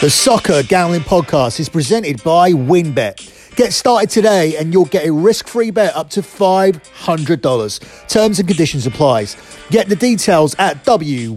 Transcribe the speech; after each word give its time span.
The 0.00 0.08
Soccer 0.08 0.62
Gambling 0.62 1.02
Podcast 1.02 1.60
is 1.60 1.68
presented 1.68 2.24
by 2.24 2.52
WynnBET. 2.52 3.54
Get 3.54 3.74
started 3.74 4.08
today 4.08 4.56
and 4.56 4.72
you'll 4.72 4.86
get 4.86 5.06
a 5.06 5.12
risk-free 5.12 5.72
bet 5.72 5.94
up 5.94 6.08
to 6.10 6.22
$500. 6.22 8.08
Terms 8.08 8.38
and 8.38 8.48
conditions 8.48 8.86
applies. 8.86 9.36
Get 9.68 9.90
the 9.90 9.96
details 9.96 10.56
at 10.58 10.82
wynnbet.com 10.86 11.28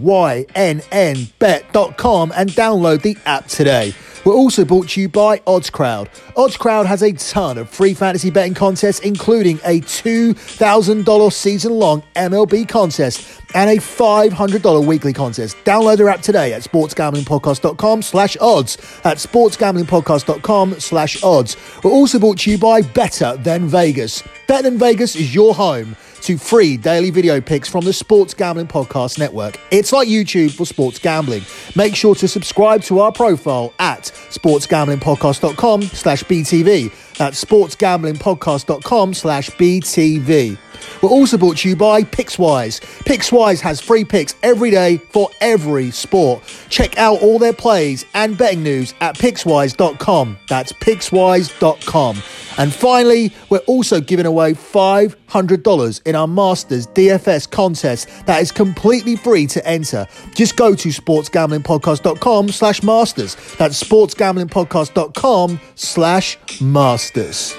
and 2.34 2.50
download 2.52 3.02
the 3.02 3.18
app 3.26 3.48
today. 3.48 3.92
We're 4.24 4.34
also 4.34 4.64
brought 4.64 4.88
to 4.90 5.00
you 5.00 5.08
by 5.08 5.38
OddsCrowd. 5.40 6.08
OddsCrowd 6.34 6.86
has 6.86 7.02
a 7.02 7.12
ton 7.12 7.58
of 7.58 7.68
free 7.68 7.94
fantasy 7.94 8.30
betting 8.30 8.54
contests, 8.54 9.00
including 9.00 9.58
a 9.64 9.80
$2,000 9.82 11.32
season-long 11.32 12.02
MLB 12.16 12.66
contest 12.66 13.42
and 13.54 13.70
a 13.70 13.76
$500 13.76 14.86
weekly 14.86 15.12
contest. 15.12 15.56
Download 15.64 15.96
their 15.96 16.08
app 16.08 16.22
today 16.22 16.52
at 16.52 16.62
sportsgamblingpodcast.com 16.62 18.02
slash 18.02 18.36
odds. 18.40 18.76
At 19.04 19.18
sportsgamblingpodcast.com 19.18 20.80
slash 20.80 21.22
odds. 21.22 21.56
We're 21.82 21.90
also 21.90 22.18
brought 22.18 22.38
to 22.40 22.50
you 22.50 22.58
by 22.58 22.80
Better 22.80 23.36
Than 23.36 23.68
Vegas. 23.68 24.22
Better 24.48 24.70
Than 24.70 24.78
Vegas 24.78 25.16
is 25.16 25.34
your 25.34 25.54
home 25.54 25.96
to 26.24 26.38
free 26.38 26.76
daily 26.76 27.10
video 27.10 27.40
picks 27.40 27.68
from 27.68 27.84
the 27.84 27.92
Sports 27.92 28.34
Gambling 28.34 28.66
Podcast 28.66 29.18
Network. 29.18 29.58
It's 29.70 29.92
like 29.92 30.08
YouTube 30.08 30.52
for 30.52 30.64
sports 30.64 30.98
gambling. 30.98 31.42
Make 31.76 31.94
sure 31.94 32.14
to 32.16 32.26
subscribe 32.26 32.82
to 32.84 33.00
our 33.00 33.12
profile 33.12 33.72
at 33.78 34.04
sportsgamblingpodcast.com 34.30 35.82
slash 35.82 36.24
BTV. 36.24 37.16
That's 37.16 37.44
sportsgamblingpodcast.com 37.44 39.14
slash 39.14 39.50
BTV. 39.50 40.58
We're 41.02 41.10
also 41.10 41.36
brought 41.38 41.58
to 41.58 41.68
you 41.68 41.76
by 41.76 42.02
Pickswise. 42.02 42.80
Pickswise 43.04 43.60
has 43.60 43.80
free 43.80 44.04
picks 44.04 44.34
every 44.42 44.70
day 44.70 44.98
for 44.98 45.30
every 45.40 45.90
sport. 45.90 46.42
Check 46.68 46.98
out 46.98 47.22
all 47.22 47.38
their 47.38 47.52
plays 47.52 48.04
and 48.14 48.36
betting 48.36 48.62
news 48.62 48.94
at 49.00 49.16
pickswise.com. 49.16 50.38
That's 50.48 50.72
pickswise.com. 50.72 52.22
And 52.56 52.72
finally, 52.72 53.32
we're 53.50 53.58
also 53.60 54.00
giving 54.00 54.26
away 54.26 54.54
$500 54.54 56.02
in 56.04 56.14
our 56.14 56.28
Masters 56.28 56.86
DFS 56.88 57.50
contest 57.50 58.08
that 58.26 58.40
is 58.40 58.52
completely 58.52 59.16
free 59.16 59.46
to 59.48 59.66
enter. 59.66 60.06
Just 60.34 60.56
go 60.56 60.74
to 60.74 60.88
sportsgamblingpodcast.com 60.88 62.48
slash 62.50 62.82
masters. 62.82 63.36
That's 63.58 63.82
sportsgamblingpodcast.com 63.82 65.60
slash 65.74 66.60
masters. 66.60 67.54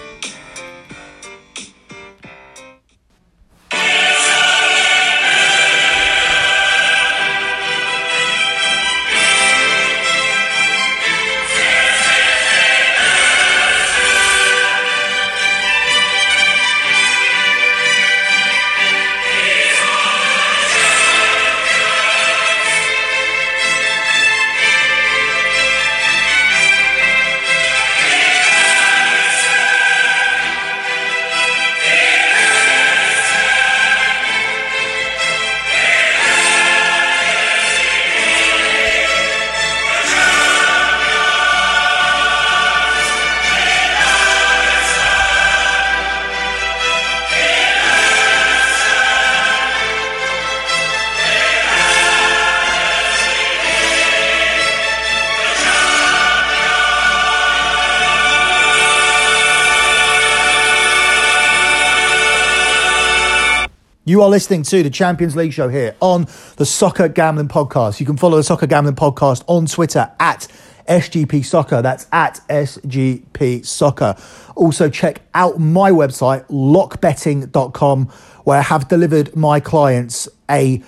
You 64.08 64.22
are 64.22 64.30
listening 64.30 64.62
to 64.62 64.84
the 64.84 64.92
Champions 64.92 65.36
League 65.36 65.52
show 65.52 65.68
here 65.68 65.96
on 66.00 66.28
the 66.58 66.66
Soccer 66.68 67.08
Gambling 67.08 67.48
Podcast. 67.48 68.00
You 68.00 68.06
can 68.06 68.18
follow 68.18 68.38
the 68.38 68.44
Soccer 68.44 68.68
Gambling 68.68 68.94
Podcast 68.94 69.44
on 69.48 69.66
Twitter 69.66 70.12
at 70.20 70.48
SGP 70.88 71.44
Soccer. 71.44 71.82
That's 71.82 72.06
at 72.12 72.40
SGP 72.48 73.66
Soccer. 73.66 74.16
Also, 74.56 74.92
check 74.92 75.24
out 75.34 75.60
my 75.60 75.90
website, 75.90 76.46
lockbetting.com, 76.50 78.06
where 78.44 78.60
I 78.60 78.62
have 78.62 78.88
delivered 78.88 79.36
my 79.36 79.60
clients 79.60 80.30
a 80.52 80.84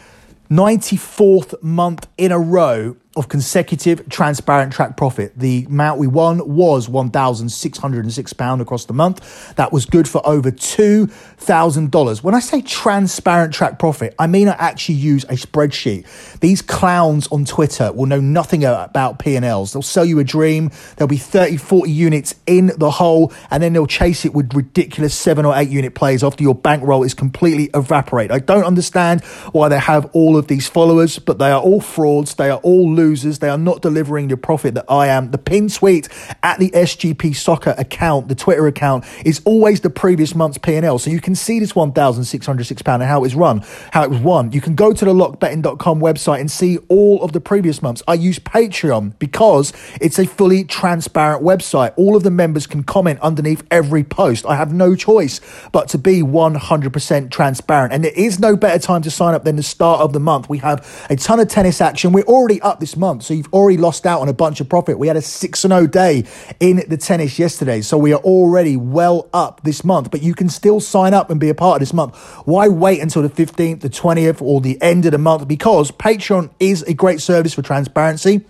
94th 0.51 1.59
month 1.63 2.07
in 2.19 2.31
a 2.31 2.37
row 2.37 2.97
of 3.17 3.29
consecutive 3.29 4.07
transparent 4.09 4.71
track 4.71 4.95
profit. 4.95 5.33
The 5.35 5.65
amount 5.65 5.99
we 5.99 6.07
won 6.07 6.47
was 6.47 6.87
£1,606 6.87 8.61
across 8.61 8.85
the 8.85 8.93
month. 8.93 9.55
That 9.55 9.73
was 9.73 9.85
good 9.85 10.07
for 10.07 10.25
over 10.25 10.51
$2,000. 10.51 12.23
When 12.23 12.35
I 12.35 12.39
say 12.39 12.61
transparent 12.61 13.53
track 13.53 13.79
profit, 13.79 14.13
I 14.19 14.27
mean 14.27 14.47
I 14.47 14.53
actually 14.53 14.95
use 14.95 15.23
a 15.25 15.33
spreadsheet. 15.33 16.39
These 16.39 16.61
clowns 16.61 17.27
on 17.27 17.45
Twitter 17.45 17.91
will 17.91 18.05
know 18.05 18.21
nothing 18.21 18.63
about 18.63 19.19
P&Ls. 19.19 19.73
They'll 19.73 19.81
sell 19.81 20.05
you 20.05 20.19
a 20.19 20.23
dream. 20.23 20.71
There'll 20.95 21.07
be 21.07 21.17
30, 21.17 21.57
40 21.57 21.91
units 21.91 22.35
in 22.45 22.67
the 22.77 22.91
hole, 22.91 23.33
and 23.49 23.63
then 23.63 23.73
they'll 23.73 23.87
chase 23.87 24.25
it 24.25 24.33
with 24.33 24.53
ridiculous 24.53 25.15
seven 25.15 25.45
or 25.45 25.55
eight 25.55 25.69
unit 25.69 25.95
plays 25.95 26.23
after 26.23 26.43
your 26.43 26.55
bankroll 26.55 27.03
is 27.03 27.13
completely 27.13 27.69
evaporated. 27.73 28.31
I 28.31 28.39
don't 28.39 28.65
understand 28.65 29.23
why 29.51 29.69
they 29.69 29.79
have 29.79 30.05
all 30.13 30.37
of 30.37 30.47
these 30.47 30.67
followers, 30.67 31.17
but 31.17 31.39
they 31.39 31.51
are 31.51 31.61
all 31.61 31.81
frauds. 31.81 32.35
They 32.35 32.51
are 32.51 32.59
all 32.59 32.93
losers 32.93 33.06
losers. 33.07 33.39
They 33.39 33.49
are 33.49 33.57
not 33.57 33.81
delivering 33.81 34.27
the 34.27 34.37
profit 34.37 34.73
that 34.75 34.85
I 34.89 35.07
am. 35.07 35.31
The 35.31 35.37
pin 35.37 35.69
tweet 35.69 36.09
at 36.43 36.59
the 36.59 36.69
SGP 36.71 37.35
Soccer 37.35 37.73
account, 37.77 38.27
the 38.27 38.35
Twitter 38.35 38.67
account, 38.67 39.05
is 39.25 39.41
always 39.45 39.81
the 39.81 39.89
previous 39.89 40.35
month's 40.35 40.57
P&L. 40.57 40.99
So 40.99 41.09
you 41.09 41.21
can 41.21 41.35
see 41.35 41.59
this 41.59 41.73
£1,606 41.73 42.93
and 42.93 43.03
how 43.03 43.23
it's 43.23 43.33
run, 43.33 43.63
how 43.91 44.03
it 44.03 44.09
was 44.09 44.19
won. 44.19 44.51
You 44.51 44.61
can 44.61 44.75
go 44.75 44.93
to 44.93 45.05
the 45.05 45.13
lockbetting.com 45.13 45.99
website 45.99 46.39
and 46.39 46.51
see 46.51 46.77
all 46.89 47.23
of 47.23 47.31
the 47.31 47.41
previous 47.41 47.81
months. 47.81 48.03
I 48.07 48.15
use 48.15 48.39
Patreon 48.39 49.17
because 49.19 49.73
it's 50.01 50.19
a 50.19 50.25
fully 50.25 50.63
transparent 50.63 51.43
website. 51.43 51.93
All 51.95 52.15
of 52.15 52.23
the 52.23 52.31
members 52.31 52.67
can 52.67 52.83
comment 52.83 53.19
underneath 53.21 53.63
every 53.71 54.03
post. 54.03 54.45
I 54.45 54.55
have 54.55 54.73
no 54.73 54.95
choice 54.95 55.39
but 55.71 55.87
to 55.89 55.97
be 55.97 56.21
100% 56.21 57.31
transparent. 57.31 57.93
And 57.93 58.03
there 58.03 58.11
is 58.15 58.39
no 58.39 58.55
better 58.57 58.79
time 58.79 59.01
to 59.03 59.11
sign 59.11 59.33
up 59.33 59.43
than 59.43 59.55
the 59.55 59.63
start 59.63 60.01
of 60.01 60.13
the 60.13 60.19
month. 60.19 60.49
We 60.49 60.57
have 60.59 61.07
a 61.09 61.15
ton 61.15 61.39
of 61.39 61.47
tennis 61.47 61.81
action. 61.81 62.11
We're 62.11 62.23
already 62.23 62.61
up 62.61 62.79
this 62.79 62.96
month. 62.97 63.23
So 63.23 63.33
you've 63.33 63.53
already 63.53 63.77
lost 63.77 64.05
out 64.05 64.21
on 64.21 64.29
a 64.29 64.33
bunch 64.33 64.59
of 64.59 64.67
profit. 64.67 64.99
We 64.99 65.07
had 65.07 65.17
a 65.17 65.21
6 65.21 65.59
0 65.59 65.87
day 65.87 66.25
in 66.59 66.83
the 66.87 66.97
tennis 66.97 67.39
yesterday. 67.39 67.81
So 67.81 67.97
we 67.97 68.13
are 68.13 68.19
already 68.19 68.75
well 68.75 69.29
up 69.33 69.61
this 69.63 69.83
month, 69.83 70.11
but 70.11 70.21
you 70.21 70.33
can 70.33 70.49
still 70.49 70.79
sign 70.79 71.13
up 71.13 71.29
and 71.29 71.39
be 71.39 71.49
a 71.49 71.55
part 71.55 71.77
of 71.77 71.79
this 71.81 71.93
month. 71.93 72.15
Why 72.45 72.67
wait 72.67 73.01
until 73.01 73.21
the 73.21 73.29
15th, 73.29 73.81
the 73.81 73.89
20th, 73.89 74.41
or 74.41 74.61
the 74.61 74.81
end 74.81 75.05
of 75.05 75.11
the 75.11 75.17
month? 75.17 75.47
Because 75.47 75.91
Patreon 75.91 76.49
is 76.59 76.83
a 76.83 76.93
great 76.93 77.21
service 77.21 77.53
for 77.53 77.61
transparency. 77.61 78.45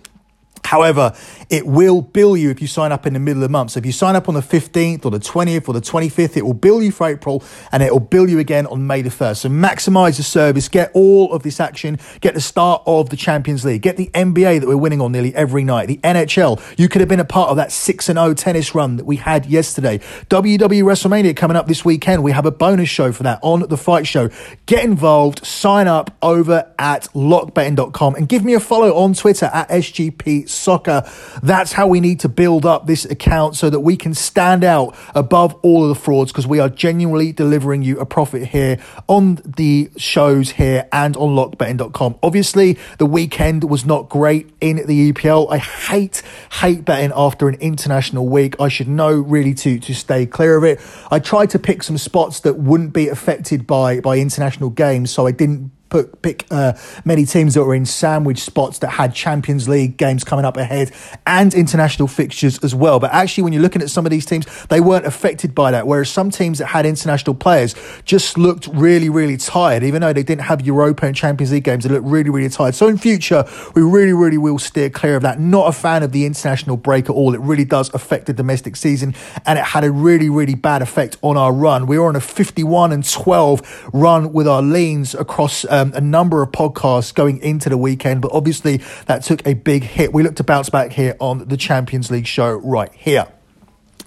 However, 0.64 1.14
it 1.50 1.66
will 1.66 2.02
bill 2.02 2.36
you 2.36 2.50
if 2.50 2.60
you 2.60 2.66
sign 2.66 2.92
up 2.92 3.06
in 3.06 3.14
the 3.14 3.18
middle 3.18 3.42
of 3.42 3.48
the 3.48 3.52
month. 3.52 3.72
So 3.72 3.78
if 3.78 3.86
you 3.86 3.92
sign 3.92 4.16
up 4.16 4.28
on 4.28 4.34
the 4.34 4.40
15th 4.40 5.04
or 5.04 5.10
the 5.10 5.18
20th 5.18 5.68
or 5.68 5.72
the 5.72 5.80
25th, 5.80 6.36
it 6.36 6.44
will 6.44 6.54
bill 6.54 6.82
you 6.82 6.92
for 6.92 7.08
April 7.08 7.42
and 7.72 7.82
it 7.82 7.92
will 7.92 8.00
bill 8.00 8.28
you 8.28 8.38
again 8.38 8.66
on 8.66 8.86
May 8.86 9.02
the 9.02 9.10
1st. 9.10 9.36
So 9.38 9.48
maximize 9.48 10.16
the 10.16 10.22
service, 10.22 10.68
get 10.68 10.90
all 10.94 11.32
of 11.32 11.42
this 11.42 11.60
action, 11.60 11.98
get 12.20 12.34
the 12.34 12.40
start 12.40 12.82
of 12.86 13.10
the 13.10 13.16
Champions 13.16 13.64
League, 13.64 13.82
get 13.82 13.96
the 13.96 14.10
NBA 14.14 14.60
that 14.60 14.68
we're 14.68 14.76
winning 14.76 15.00
on 15.00 15.12
nearly 15.12 15.34
every 15.34 15.64
night, 15.64 15.86
the 15.86 15.98
NHL. 15.98 16.60
You 16.78 16.88
could 16.88 17.00
have 17.00 17.08
been 17.08 17.20
a 17.20 17.24
part 17.24 17.50
of 17.50 17.56
that 17.56 17.72
6 17.72 18.04
0 18.04 18.34
tennis 18.34 18.74
run 18.74 18.96
that 18.96 19.06
we 19.06 19.16
had 19.16 19.46
yesterday. 19.46 19.98
WWE 20.28 20.82
WrestleMania 20.82 21.36
coming 21.36 21.56
up 21.56 21.66
this 21.66 21.84
weekend. 21.84 22.22
We 22.22 22.32
have 22.32 22.46
a 22.46 22.50
bonus 22.50 22.88
show 22.88 23.12
for 23.12 23.22
that 23.22 23.38
on 23.42 23.60
the 23.68 23.76
fight 23.76 24.06
show. 24.06 24.30
Get 24.66 24.84
involved, 24.84 25.46
sign 25.46 25.88
up 25.88 26.16
over 26.22 26.72
at 26.78 27.04
lockbetting.com 27.14 28.14
and 28.14 28.28
give 28.28 28.44
me 28.44 28.54
a 28.54 28.60
follow 28.60 28.94
on 28.94 29.14
Twitter 29.14 29.46
at 29.46 29.68
SGP 29.68 30.47
Soccer. 30.50 31.02
That's 31.42 31.72
how 31.72 31.86
we 31.86 32.00
need 32.00 32.20
to 32.20 32.28
build 32.28 32.66
up 32.66 32.86
this 32.86 33.04
account 33.04 33.56
so 33.56 33.70
that 33.70 33.80
we 33.80 33.96
can 33.96 34.14
stand 34.14 34.64
out 34.64 34.96
above 35.14 35.54
all 35.62 35.82
of 35.82 35.88
the 35.88 35.94
frauds 35.94 36.32
because 36.32 36.46
we 36.46 36.60
are 36.60 36.68
genuinely 36.68 37.32
delivering 37.32 37.82
you 37.82 37.98
a 38.00 38.06
profit 38.06 38.48
here 38.48 38.78
on 39.06 39.36
the 39.44 39.90
shows 39.96 40.50
here 40.50 40.88
and 40.92 41.16
on 41.16 41.34
lockbetting.com. 41.34 42.18
Obviously, 42.22 42.78
the 42.98 43.06
weekend 43.06 43.64
was 43.64 43.84
not 43.84 44.08
great 44.08 44.50
in 44.60 44.76
the 44.86 45.12
EPL. 45.12 45.50
I 45.50 45.58
hate, 45.58 46.22
hate 46.52 46.84
betting 46.84 47.12
after 47.14 47.48
an 47.48 47.54
international 47.56 48.28
week. 48.28 48.60
I 48.60 48.68
should 48.68 48.88
know 48.88 49.12
really 49.12 49.54
to, 49.54 49.78
to 49.78 49.94
stay 49.94 50.26
clear 50.26 50.56
of 50.56 50.64
it. 50.64 50.80
I 51.10 51.18
tried 51.18 51.50
to 51.50 51.58
pick 51.58 51.82
some 51.82 51.98
spots 51.98 52.40
that 52.40 52.54
wouldn't 52.58 52.92
be 52.92 53.08
affected 53.08 53.66
by, 53.66 54.00
by 54.00 54.18
international 54.18 54.70
games, 54.70 55.10
so 55.10 55.26
I 55.26 55.32
didn't 55.32 55.72
put, 55.88 56.22
pick 56.22 56.46
uh, 56.50 56.74
many 57.04 57.24
teams 57.24 57.54
that 57.54 57.64
were 57.64 57.74
in 57.74 57.86
sandwich 57.86 58.38
spots 58.40 58.78
that 58.80 58.90
had 58.90 59.14
Champions 59.14 59.68
League 59.68 59.96
games 59.96 60.24
coming 60.24 60.44
up 60.44 60.56
ahead 60.56 60.92
and 61.26 61.54
international 61.54 62.08
fixtures 62.08 62.58
as 62.62 62.74
well. 62.74 63.00
But 63.00 63.12
actually, 63.12 63.44
when 63.44 63.52
you're 63.52 63.62
looking 63.62 63.82
at 63.82 63.90
some 63.90 64.06
of 64.06 64.10
these 64.10 64.26
teams, 64.26 64.46
they 64.66 64.80
weren't 64.80 65.06
affected 65.06 65.54
by 65.54 65.70
that. 65.70 65.86
Whereas 65.86 66.10
some 66.10 66.30
teams 66.30 66.58
that 66.58 66.66
had 66.66 66.86
international 66.86 67.34
players 67.34 67.74
just 68.04 68.38
looked 68.38 68.66
really, 68.68 69.08
really 69.08 69.36
tired, 69.36 69.82
even 69.82 70.02
though 70.02 70.12
they 70.12 70.22
didn't 70.22 70.42
have 70.42 70.64
Europa 70.64 71.06
and 71.06 71.16
Champions 71.16 71.52
League 71.52 71.64
games. 71.64 71.84
They 71.84 71.90
looked 71.90 72.06
really, 72.06 72.30
really 72.30 72.48
tired. 72.48 72.74
So 72.74 72.88
in 72.88 72.98
future, 72.98 73.44
we 73.74 73.82
really, 73.82 74.12
really 74.12 74.38
will 74.38 74.58
steer 74.58 74.90
clear 74.90 75.16
of 75.16 75.22
that. 75.22 75.40
Not 75.40 75.68
a 75.68 75.72
fan 75.72 76.02
of 76.02 76.12
the 76.12 76.24
international 76.26 76.76
break 76.76 77.06
at 77.06 77.10
all. 77.10 77.34
It 77.34 77.40
really 77.40 77.64
does 77.64 77.92
affect 77.94 78.26
the 78.26 78.32
domestic 78.32 78.76
season, 78.76 79.14
and 79.46 79.58
it 79.58 79.64
had 79.64 79.84
a 79.84 79.90
really, 79.90 80.30
really 80.30 80.54
bad 80.54 80.82
effect 80.82 81.16
on 81.22 81.36
our 81.36 81.52
run. 81.52 81.86
We 81.86 81.98
were 81.98 82.06
on 82.06 82.16
a 82.16 82.20
51 82.20 82.92
and 82.92 83.08
12 83.08 83.90
run 83.92 84.32
with 84.32 84.46
our 84.46 84.62
leans 84.62 85.14
across 85.14 85.64
um, 85.78 85.92
a 85.94 86.00
number 86.00 86.42
of 86.42 86.50
podcasts 86.50 87.14
going 87.14 87.38
into 87.38 87.68
the 87.68 87.78
weekend, 87.78 88.20
but 88.20 88.32
obviously 88.32 88.78
that 89.06 89.22
took 89.22 89.46
a 89.46 89.54
big 89.54 89.84
hit. 89.84 90.12
We 90.12 90.22
look 90.22 90.36
to 90.36 90.44
bounce 90.44 90.68
back 90.68 90.92
here 90.92 91.16
on 91.20 91.48
the 91.48 91.56
Champions 91.56 92.10
League 92.10 92.26
show 92.26 92.52
right 92.52 92.92
here. 92.92 93.28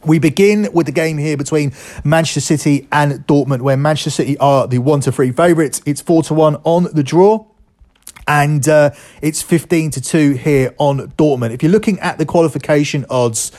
We 0.03 0.19
begin 0.19 0.67
with 0.73 0.87
the 0.87 0.91
game 0.91 1.17
here 1.17 1.37
between 1.37 1.73
Manchester 2.03 2.41
City 2.41 2.87
and 2.91 3.25
Dortmund, 3.27 3.61
where 3.61 3.77
Manchester 3.77 4.09
City 4.09 4.37
are 4.39 4.67
the 4.67 4.79
one 4.79 4.99
to 5.01 5.11
three 5.11 5.31
favourites. 5.31 5.81
It's 5.85 6.01
four 6.01 6.23
to 6.23 6.33
one 6.33 6.55
on 6.63 6.87
the 6.91 7.03
draw. 7.03 7.45
And 8.27 8.67
uh, 8.67 8.91
it's 9.21 9.41
15 9.41 9.91
to 9.91 10.01
2 10.01 10.33
here 10.33 10.75
on 10.77 11.11
Dortmund. 11.17 11.51
If 11.51 11.63
you're 11.63 11.71
looking 11.71 11.99
at 11.99 12.17
the 12.17 12.25
qualification 12.25 13.05
odds, 13.09 13.51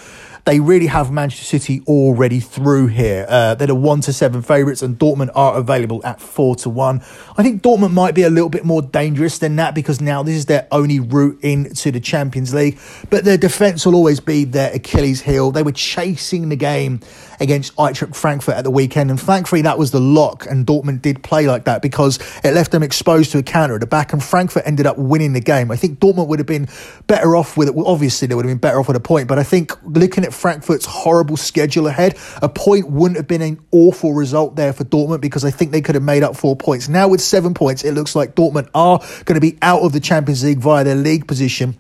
they 0.44 0.58
really 0.58 0.86
have 0.86 1.12
Manchester 1.12 1.44
City 1.44 1.82
already 1.86 2.40
through 2.40 2.88
here. 2.88 3.26
Uh, 3.28 3.54
they're 3.54 3.68
the 3.68 3.74
one 3.74 4.00
to 4.02 4.12
seven 4.12 4.42
favourites, 4.42 4.82
and 4.82 4.98
Dortmund 4.98 5.30
are 5.34 5.56
available 5.56 6.00
at 6.04 6.20
four 6.20 6.56
to 6.56 6.70
one. 6.70 7.00
I 7.36 7.42
think 7.42 7.62
Dortmund 7.62 7.92
might 7.92 8.14
be 8.14 8.22
a 8.22 8.30
little 8.30 8.48
bit 8.48 8.64
more 8.64 8.82
dangerous 8.82 9.38
than 9.38 9.56
that 9.56 9.74
because 9.74 10.00
now 10.00 10.22
this 10.22 10.34
is 10.34 10.46
their 10.46 10.66
only 10.72 10.98
route 10.98 11.38
into 11.42 11.92
the 11.92 12.00
Champions 12.00 12.52
League. 12.52 12.78
But 13.08 13.24
their 13.24 13.38
defence 13.38 13.86
will 13.86 13.94
always 13.94 14.18
be 14.18 14.44
their 14.44 14.74
Achilles 14.74 15.20
heel. 15.20 15.52
They 15.52 15.62
were 15.62 15.72
chasing 15.72 16.48
the 16.48 16.56
game 16.56 17.00
against 17.42 17.74
Eintracht 17.76 18.14
Frankfurt 18.14 18.54
at 18.54 18.64
the 18.64 18.70
weekend. 18.70 19.10
And 19.10 19.20
thankfully, 19.20 19.62
that 19.62 19.78
was 19.78 19.90
the 19.90 20.00
lock, 20.00 20.46
and 20.46 20.64
Dortmund 20.64 21.02
did 21.02 21.22
play 21.22 21.46
like 21.46 21.64
that 21.64 21.82
because 21.82 22.18
it 22.44 22.54
left 22.54 22.70
them 22.70 22.82
exposed 22.82 23.32
to 23.32 23.38
a 23.38 23.42
counter 23.42 23.74
at 23.74 23.80
the 23.80 23.86
back, 23.86 24.12
and 24.12 24.22
Frankfurt 24.22 24.62
ended 24.64 24.86
up 24.86 24.96
winning 24.96 25.32
the 25.32 25.40
game. 25.40 25.70
I 25.70 25.76
think 25.76 25.98
Dortmund 25.98 26.28
would 26.28 26.38
have 26.38 26.46
been 26.46 26.68
better 27.06 27.36
off 27.36 27.56
with 27.56 27.68
it. 27.68 27.74
Obviously, 27.76 28.28
they 28.28 28.34
would 28.34 28.44
have 28.44 28.50
been 28.50 28.58
better 28.58 28.78
off 28.78 28.88
with 28.88 28.96
a 28.96 29.00
point, 29.00 29.28
but 29.28 29.38
I 29.38 29.42
think 29.42 29.72
looking 29.84 30.24
at 30.24 30.32
Frankfurt's 30.32 30.86
horrible 30.86 31.36
schedule 31.36 31.88
ahead, 31.88 32.16
a 32.40 32.48
point 32.48 32.88
wouldn't 32.88 33.16
have 33.16 33.28
been 33.28 33.42
an 33.42 33.60
awful 33.72 34.14
result 34.14 34.56
there 34.56 34.72
for 34.72 34.84
Dortmund 34.84 35.20
because 35.20 35.44
I 35.44 35.50
think 35.50 35.72
they 35.72 35.80
could 35.80 35.96
have 35.96 36.04
made 36.04 36.22
up 36.22 36.36
four 36.36 36.56
points. 36.56 36.88
Now, 36.88 37.08
with 37.08 37.20
seven 37.20 37.54
points, 37.54 37.84
it 37.84 37.92
looks 37.92 38.14
like 38.14 38.36
Dortmund 38.36 38.68
are 38.74 38.98
going 39.24 39.34
to 39.34 39.40
be 39.40 39.58
out 39.62 39.82
of 39.82 39.92
the 39.92 40.00
Champions 40.00 40.44
League 40.44 40.58
via 40.58 40.84
their 40.84 40.94
league 40.94 41.26
position 41.26 41.78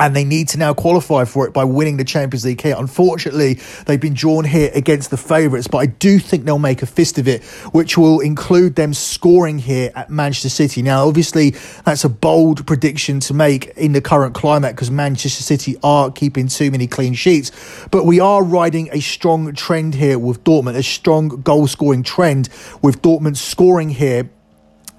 and 0.00 0.16
they 0.16 0.24
need 0.24 0.48
to 0.48 0.58
now 0.58 0.72
qualify 0.72 1.26
for 1.26 1.46
it 1.46 1.52
by 1.52 1.62
winning 1.62 1.98
the 1.98 2.04
Champions 2.04 2.44
League 2.44 2.60
here. 2.60 2.74
Unfortunately, 2.76 3.60
they've 3.84 4.00
been 4.00 4.14
drawn 4.14 4.44
here 4.44 4.70
against 4.74 5.10
the 5.10 5.18
favourites, 5.18 5.68
but 5.68 5.78
I 5.78 5.86
do 5.86 6.18
think 6.18 6.46
they'll 6.46 6.58
make 6.58 6.82
a 6.82 6.86
fist 6.86 7.18
of 7.18 7.28
it, 7.28 7.44
which 7.72 7.98
will 7.98 8.20
include 8.20 8.76
them 8.76 8.94
scoring 8.94 9.58
here 9.58 9.92
at 9.94 10.08
Manchester 10.08 10.48
City. 10.48 10.80
Now, 10.80 11.06
obviously, 11.06 11.50
that's 11.84 12.02
a 12.02 12.08
bold 12.08 12.66
prediction 12.66 13.20
to 13.20 13.34
make 13.34 13.66
in 13.76 13.92
the 13.92 14.00
current 14.00 14.34
climate 14.34 14.74
because 14.74 14.90
Manchester 14.90 15.42
City 15.42 15.76
are 15.82 16.10
keeping 16.10 16.48
too 16.48 16.70
many 16.70 16.86
clean 16.86 17.12
sheets, 17.12 17.52
but 17.90 18.06
we 18.06 18.20
are 18.20 18.42
riding 18.42 18.88
a 18.92 19.00
strong 19.00 19.52
trend 19.54 19.94
here 19.94 20.18
with 20.18 20.42
Dortmund, 20.44 20.76
a 20.76 20.82
strong 20.82 21.28
goal 21.28 21.66
scoring 21.66 22.02
trend 22.02 22.48
with 22.80 23.02
Dortmund 23.02 23.36
scoring 23.36 23.90
here 23.90 24.30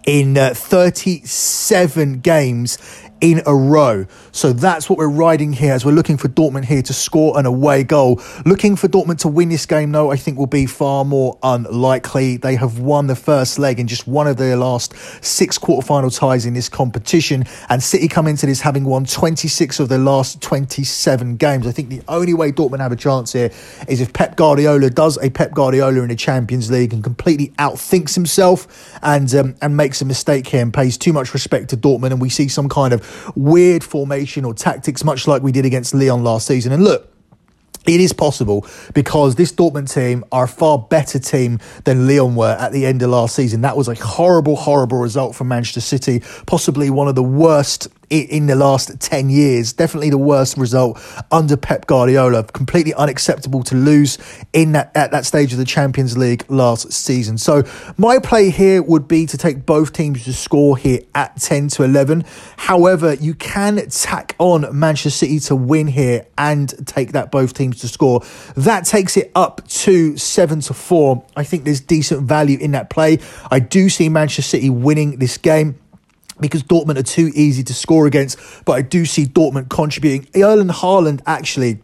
in 0.06 0.38
uh, 0.38 0.54
37 0.54 2.22
games 2.22 2.78
in 3.22 3.42
a 3.46 3.56
row. 3.56 4.06
So 4.32 4.52
that's 4.52 4.90
what 4.90 4.98
we're 4.98 5.08
riding 5.08 5.54
here 5.54 5.74
as 5.74 5.86
we're 5.86 5.92
looking 5.92 6.18
for 6.18 6.28
Dortmund 6.28 6.66
here 6.66 6.82
to 6.82 6.94
score 6.94 7.40
an 7.40 7.46
away 7.46 7.84
goal. 7.84 8.22
Looking 8.46 8.76
for 8.76 8.88
Dortmund 8.88 9.20
to 9.20 9.28
win 9.28 9.50
this 9.50 9.66
game, 9.66 9.92
though, 9.92 10.12
I 10.12 10.18
think 10.18 10.38
will 10.38 10.48
be 10.48 10.66
far 10.66 11.06
more 11.06 11.38
unlikely. 11.44 12.38
They 12.38 12.56
have 12.56 12.80
won 12.80 13.08
the 13.08 13.16
first 13.16 13.60
leg 13.60 13.80
in 13.80 13.88
just 13.88 14.08
one 14.08 14.28
of 14.28 14.38
their 14.38 14.56
last 14.56 14.94
six 15.24 15.60
quarterfinal 15.60 16.18
ties 16.18 16.46
in 16.46 16.56
this 16.56 16.68
competition, 16.68 17.46
and 17.70 17.82
City 17.82 18.08
come 18.08 18.28
into 18.28 18.46
this 18.48 18.62
having 18.62 18.84
won 18.84 19.06
26 19.06 19.80
of 19.80 19.90
their 19.90 20.00
last 20.00 20.42
27 20.42 21.38
games. 21.38 21.68
I 21.68 21.72
think 21.72 21.90
the 21.90 22.02
only 22.08 22.34
way 22.34 22.52
Dortmund 22.52 22.80
have 22.80 22.92
a 22.92 22.96
chance 22.96 23.34
here 23.34 23.52
is 23.88 24.02
if 24.02 24.12
Pep 24.14 24.36
Guardiola 24.36 24.90
does 24.90 25.18
a 25.22 25.30
Pep 25.30 25.52
Guardiola 25.52 26.02
in 26.02 26.08
the 26.08 26.16
Champions 26.16 26.72
League 26.72 26.94
and 26.94 27.04
completely 27.04 27.50
outthinks 27.60 28.16
himself 28.16 28.98
and 29.04 29.34
um, 29.36 29.56
and 29.62 29.78
makes 29.78 30.02
a 30.02 30.06
mistake 30.06 30.48
here 30.48 30.62
and 30.62 30.74
pays 30.74 30.98
too 30.98 31.14
much 31.14 31.34
respect 31.34 31.70
to 31.70 31.78
Dortmund, 31.78 32.12
and 32.12 32.22
we 32.22 32.30
see 32.30 32.48
some 32.48 32.68
kind 32.68 32.94
of 32.94 33.11
weird 33.36 33.84
formation 33.84 34.46
or 34.46 34.54
tactics, 34.54 35.04
much 35.04 35.28
like 35.28 35.42
we 35.42 35.52
did 35.52 35.66
against 35.66 35.94
Lyon 35.94 36.24
last 36.24 36.48
season. 36.48 36.72
And 36.72 36.84
look, 36.84 37.12
it 37.88 38.00
is 38.00 38.14
possible 38.14 38.66
because 38.94 39.36
this 39.36 39.52
Dortmund 39.52 39.92
team 39.92 40.24
are 40.32 40.44
a 40.44 40.48
far 40.48 40.78
better 40.78 41.18
team 41.18 41.60
than 41.84 42.06
Leon 42.06 42.36
were 42.36 42.56
at 42.60 42.72
the 42.72 42.86
end 42.86 43.02
of 43.02 43.10
last 43.10 43.36
season. 43.36 43.62
That 43.62 43.76
was 43.76 43.88
a 43.88 43.96
horrible, 43.96 44.56
horrible 44.56 45.00
result 45.00 45.36
from 45.36 45.48
Manchester 45.48 45.82
City, 45.82 46.22
possibly 46.46 46.90
one 46.92 47.08
of 47.08 47.16
the 47.16 47.24
worst 47.24 47.88
in 48.12 48.48
the 48.48 48.56
last 48.56 49.00
10 49.00 49.30
years. 49.30 49.74
Definitely 49.74 50.10
the 50.10 50.18
worst 50.18 50.58
result 50.58 51.00
under 51.32 51.56
Pep 51.56 51.88
Guardiola. 51.88 52.44
Completely 52.44 52.94
unacceptable 52.94 53.64
to 53.64 53.76
lose 53.76 54.18
in 54.54 54.74
that 54.74 54.92
at 54.96 55.12
that 55.12 55.26
stage 55.26 55.54
of 55.54 55.60
the 55.60 55.66
Champions 55.66 56.18
League 56.18 56.44
last 56.50 56.92
season. 56.92 57.38
So 57.38 57.64
my 57.98 58.20
play 58.20 58.50
here 58.50 58.82
would 58.82 59.08
be 59.08 59.26
to 59.28 59.38
take 59.38 59.66
both 59.66 59.94
teams 59.94 60.26
to 60.26 60.34
score 60.34 60.78
here 60.78 61.02
at 61.16 61.38
10 61.38 61.70
to 61.70 61.84
11. 61.84 62.26
However, 62.58 63.14
you 63.14 63.34
can 63.34 63.88
tack 63.90 64.36
on 64.40 64.68
Manchester 64.78 65.10
City 65.10 65.40
to 65.40 65.56
win 65.56 65.88
here 65.88 66.26
and 66.38 66.86
take 66.88 67.14
that 67.14 67.32
both 67.32 67.54
teams 67.54 67.80
to 67.82 67.88
score. 67.88 68.22
That 68.56 68.86
takes 68.86 69.16
it 69.16 69.32
up 69.36 69.68
to 69.68 70.18
7 70.18 70.62
to 70.62 70.74
4. 70.74 71.26
I 71.36 71.44
think 71.44 71.64
there's 71.64 71.82
decent 71.82 72.24
value 72.24 72.58
in 72.60 72.72
that 72.72 72.90
play. 72.90 73.20
I 73.50 73.60
do 73.60 73.90
see 73.90 74.10
Manchester 74.10 74.42
City 74.42 74.70
winning 74.70 75.20
this 75.20 75.38
game 75.38 75.78
because 76.42 76.64
Dortmund 76.64 76.98
are 76.98 77.04
too 77.04 77.32
easy 77.36 77.64
to 77.64 77.74
score 77.74 78.08
against. 78.08 78.38
But 78.66 78.74
I 78.74 78.82
do 78.82 79.06
see 79.06 79.26
Dortmund 79.26 79.70
contributing. 79.70 80.28
Erling 80.36 80.68
Haaland 80.68 81.22
actually 81.26 81.80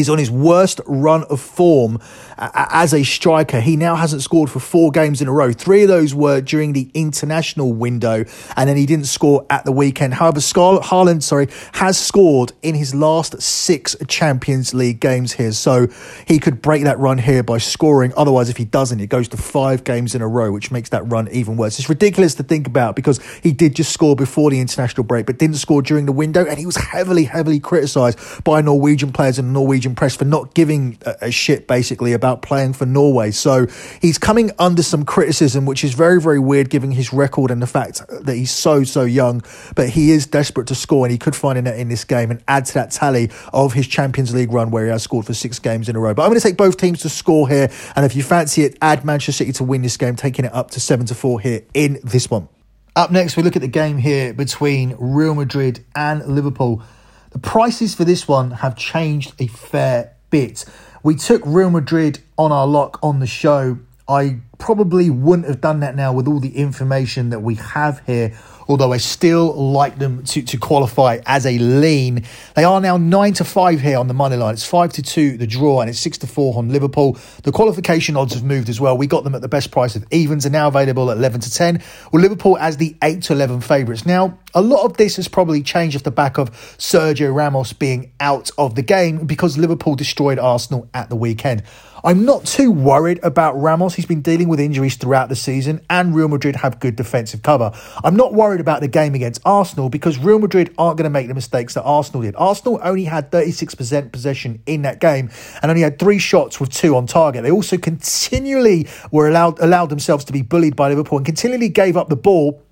is 0.00 0.08
on 0.08 0.18
his 0.18 0.30
worst 0.30 0.80
run 0.86 1.24
of 1.24 1.40
form 1.40 1.98
as 2.38 2.94
a 2.94 3.04
striker. 3.04 3.60
He 3.60 3.76
now 3.76 3.94
hasn't 3.96 4.22
scored 4.22 4.50
for 4.50 4.60
four 4.60 4.90
games 4.90 5.20
in 5.20 5.28
a 5.28 5.32
row. 5.32 5.52
Three 5.52 5.82
of 5.82 5.88
those 5.88 6.14
were 6.14 6.40
during 6.40 6.72
the 6.72 6.90
international 6.94 7.72
window, 7.72 8.24
and 8.56 8.68
then 8.68 8.76
he 8.76 8.86
didn't 8.86 9.06
score 9.06 9.46
at 9.50 9.64
the 9.64 9.72
weekend. 9.72 10.14
However, 10.14 10.40
Scarlett 10.40 10.84
Haaland, 10.84 11.22
sorry, 11.22 11.48
has 11.74 11.98
scored 11.98 12.52
in 12.62 12.74
his 12.74 12.94
last 12.94 13.40
six 13.40 13.94
Champions 14.08 14.72
League 14.74 15.00
games 15.00 15.32
here, 15.32 15.52
so 15.52 15.88
he 16.26 16.38
could 16.38 16.62
break 16.62 16.84
that 16.84 16.98
run 16.98 17.18
here 17.18 17.42
by 17.42 17.58
scoring. 17.58 18.12
Otherwise, 18.16 18.48
if 18.48 18.56
he 18.56 18.64
doesn't, 18.64 19.00
it 19.00 19.08
goes 19.08 19.28
to 19.28 19.36
five 19.36 19.84
games 19.84 20.14
in 20.14 20.22
a 20.22 20.28
row, 20.28 20.50
which 20.50 20.70
makes 20.70 20.88
that 20.90 21.02
run 21.10 21.28
even 21.30 21.56
worse. 21.56 21.78
It's 21.78 21.88
ridiculous 21.88 22.34
to 22.36 22.42
think 22.42 22.66
about 22.66 22.96
because 22.96 23.20
he 23.42 23.52
did 23.52 23.76
just 23.76 23.92
score 23.92 24.16
before 24.16 24.50
the 24.50 24.60
international 24.60 25.04
break, 25.04 25.26
but 25.26 25.38
didn't 25.38 25.56
score 25.56 25.82
during 25.82 26.06
the 26.06 26.12
window, 26.12 26.44
and 26.46 26.58
he 26.58 26.66
was 26.66 26.76
heavily, 26.76 27.24
heavily 27.24 27.60
criticised 27.60 28.18
by 28.44 28.60
Norwegian 28.60 29.12
players 29.12 29.38
and 29.38 29.52
Norwegian 29.52 29.89
press 29.94 30.16
for 30.16 30.24
not 30.24 30.54
giving 30.54 30.98
a, 31.04 31.30
shit 31.30 31.66
basically 31.66 32.12
about 32.12 32.42
playing 32.42 32.72
for 32.72 32.86
Norway. 32.86 33.30
So 33.30 33.66
he's 34.00 34.18
coming 34.18 34.50
under 34.58 34.82
some 34.82 35.04
criticism, 35.04 35.66
which 35.66 35.84
is 35.84 35.94
very, 35.94 36.20
very 36.20 36.38
weird 36.38 36.70
given 36.70 36.90
his 36.90 37.12
record 37.12 37.50
and 37.50 37.62
the 37.62 37.66
fact 37.66 38.02
that 38.08 38.34
he's 38.34 38.50
so, 38.50 38.84
so 38.84 39.02
young. 39.02 39.42
But 39.74 39.90
he 39.90 40.10
is 40.10 40.26
desperate 40.26 40.66
to 40.68 40.74
score 40.74 41.06
and 41.06 41.12
he 41.12 41.18
could 41.18 41.36
find 41.36 41.58
a 41.58 41.62
net 41.62 41.78
in 41.78 41.88
this 41.88 42.04
game 42.04 42.30
and 42.30 42.42
add 42.48 42.66
to 42.66 42.74
that 42.74 42.90
tally 42.90 43.30
of 43.52 43.72
his 43.72 43.86
Champions 43.86 44.34
League 44.34 44.52
run 44.52 44.70
where 44.70 44.84
he 44.84 44.90
has 44.90 45.02
scored 45.02 45.26
for 45.26 45.34
six 45.34 45.58
games 45.58 45.88
in 45.88 45.96
a 45.96 46.00
row. 46.00 46.14
But 46.14 46.22
I'm 46.22 46.30
going 46.30 46.40
to 46.40 46.46
take 46.46 46.56
both 46.56 46.76
teams 46.76 47.00
to 47.00 47.08
score 47.08 47.48
here. 47.48 47.70
And 47.96 48.04
if 48.04 48.16
you 48.16 48.22
fancy 48.22 48.64
it, 48.64 48.76
add 48.82 49.04
Manchester 49.04 49.44
City 49.44 49.52
to 49.52 49.64
win 49.64 49.82
this 49.82 49.96
game, 49.96 50.16
taking 50.16 50.44
it 50.44 50.54
up 50.54 50.70
to 50.72 50.80
seven 50.80 51.06
to 51.06 51.14
four 51.14 51.40
here 51.40 51.62
in 51.74 52.00
this 52.02 52.30
one. 52.30 52.48
Up 52.96 53.12
next, 53.12 53.36
we 53.36 53.42
look 53.42 53.54
at 53.54 53.62
the 53.62 53.68
game 53.68 53.98
here 53.98 54.34
between 54.34 54.96
Real 54.98 55.34
Madrid 55.34 55.84
and 55.94 56.26
Liverpool. 56.26 56.82
The 57.30 57.38
prices 57.38 57.94
for 57.94 58.04
this 58.04 58.26
one 58.26 58.50
have 58.50 58.76
changed 58.76 59.34
a 59.38 59.46
fair 59.46 60.16
bit. 60.30 60.64
We 61.02 61.14
took 61.14 61.42
Real 61.44 61.70
Madrid 61.70 62.20
on 62.36 62.52
our 62.52 62.66
lock 62.66 62.98
on 63.02 63.20
the 63.20 63.26
show. 63.26 63.78
I 64.08 64.40
probably 64.58 65.10
wouldn't 65.10 65.46
have 65.46 65.60
done 65.60 65.80
that 65.80 65.94
now 65.94 66.12
with 66.12 66.26
all 66.26 66.40
the 66.40 66.56
information 66.56 67.30
that 67.30 67.40
we 67.40 67.54
have 67.54 68.02
here 68.06 68.36
although 68.70 68.92
I 68.92 68.98
still 68.98 69.52
like 69.52 69.98
them 69.98 70.24
to, 70.24 70.42
to 70.42 70.56
qualify 70.56 71.18
as 71.26 71.44
a 71.44 71.58
lean. 71.58 72.24
They 72.54 72.64
are 72.64 72.80
now 72.80 72.96
9 72.96 73.32
to 73.34 73.44
5 73.44 73.80
here 73.80 73.98
on 73.98 74.08
the 74.08 74.14
money 74.14 74.36
line. 74.36 74.54
It's 74.54 74.64
5 74.64 74.92
to 74.94 75.02
2 75.02 75.36
the 75.36 75.46
draw, 75.46 75.80
and 75.80 75.90
it's 75.90 75.98
6 75.98 76.18
to 76.18 76.26
4 76.26 76.56
on 76.56 76.70
Liverpool. 76.70 77.18
The 77.42 77.52
qualification 77.52 78.16
odds 78.16 78.34
have 78.34 78.44
moved 78.44 78.68
as 78.68 78.80
well. 78.80 78.96
We 78.96 79.06
got 79.06 79.24
them 79.24 79.34
at 79.34 79.42
the 79.42 79.48
best 79.48 79.70
price 79.70 79.96
of 79.96 80.04
evens, 80.10 80.46
are 80.46 80.50
now 80.50 80.68
available 80.68 81.10
at 81.10 81.16
11 81.16 81.40
to 81.40 81.52
10. 81.52 81.82
Well, 82.12 82.22
Liverpool 82.22 82.56
as 82.58 82.76
the 82.76 82.96
8 83.02 83.22
to 83.22 83.32
11 83.32 83.60
favourites. 83.60 84.06
Now, 84.06 84.38
a 84.54 84.62
lot 84.62 84.84
of 84.84 84.96
this 84.96 85.16
has 85.16 85.28
probably 85.28 85.62
changed 85.62 85.96
off 85.96 86.02
the 86.02 86.10
back 86.10 86.38
of 86.38 86.50
Sergio 86.78 87.34
Ramos 87.34 87.72
being 87.72 88.12
out 88.20 88.50
of 88.58 88.74
the 88.74 88.82
game 88.82 89.26
because 89.26 89.58
Liverpool 89.58 89.94
destroyed 89.96 90.38
Arsenal 90.38 90.88
at 90.94 91.08
the 91.08 91.16
weekend. 91.16 91.62
I'm 92.02 92.24
not 92.24 92.46
too 92.46 92.70
worried 92.70 93.20
about 93.22 93.60
Ramos. 93.60 93.94
He's 93.94 94.06
been 94.06 94.22
dealing 94.22 94.48
with 94.48 94.58
injuries 94.58 94.96
throughout 94.96 95.28
the 95.28 95.36
season, 95.36 95.80
and 95.90 96.14
Real 96.14 96.28
Madrid 96.28 96.56
have 96.56 96.80
good 96.80 96.96
defensive 96.96 97.42
cover. 97.42 97.72
I'm 98.02 98.16
not 98.16 98.32
worried 98.32 98.60
about 98.60 98.80
the 98.80 98.88
game 98.88 99.14
against 99.14 99.40
Arsenal 99.44 99.90
because 99.90 100.18
Real 100.18 100.38
Madrid 100.38 100.74
aren't 100.78 100.96
going 100.96 101.04
to 101.04 101.10
make 101.10 101.28
the 101.28 101.34
mistakes 101.34 101.74
that 101.74 101.82
Arsenal 101.82 102.22
did. 102.22 102.34
Arsenal 102.36 102.80
only 102.82 103.04
had 103.04 103.30
36% 103.30 104.12
possession 104.12 104.62
in 104.66 104.82
that 104.82 105.00
game 105.00 105.30
and 105.62 105.70
only 105.70 105.82
had 105.82 105.98
three 105.98 106.18
shots 106.18 106.58
with 106.58 106.70
two 106.70 106.96
on 106.96 107.06
target. 107.06 107.42
They 107.42 107.50
also 107.50 107.76
continually 107.76 108.88
were 109.10 109.28
allowed 109.28 109.58
allowed 109.60 109.90
themselves 109.90 110.24
to 110.24 110.32
be 110.32 110.42
bullied 110.42 110.76
by 110.76 110.88
Liverpool 110.88 111.18
and 111.18 111.26
continually 111.26 111.68
gave 111.68 111.96
up 111.96 112.08
the 112.08 112.16
ball 112.16 112.62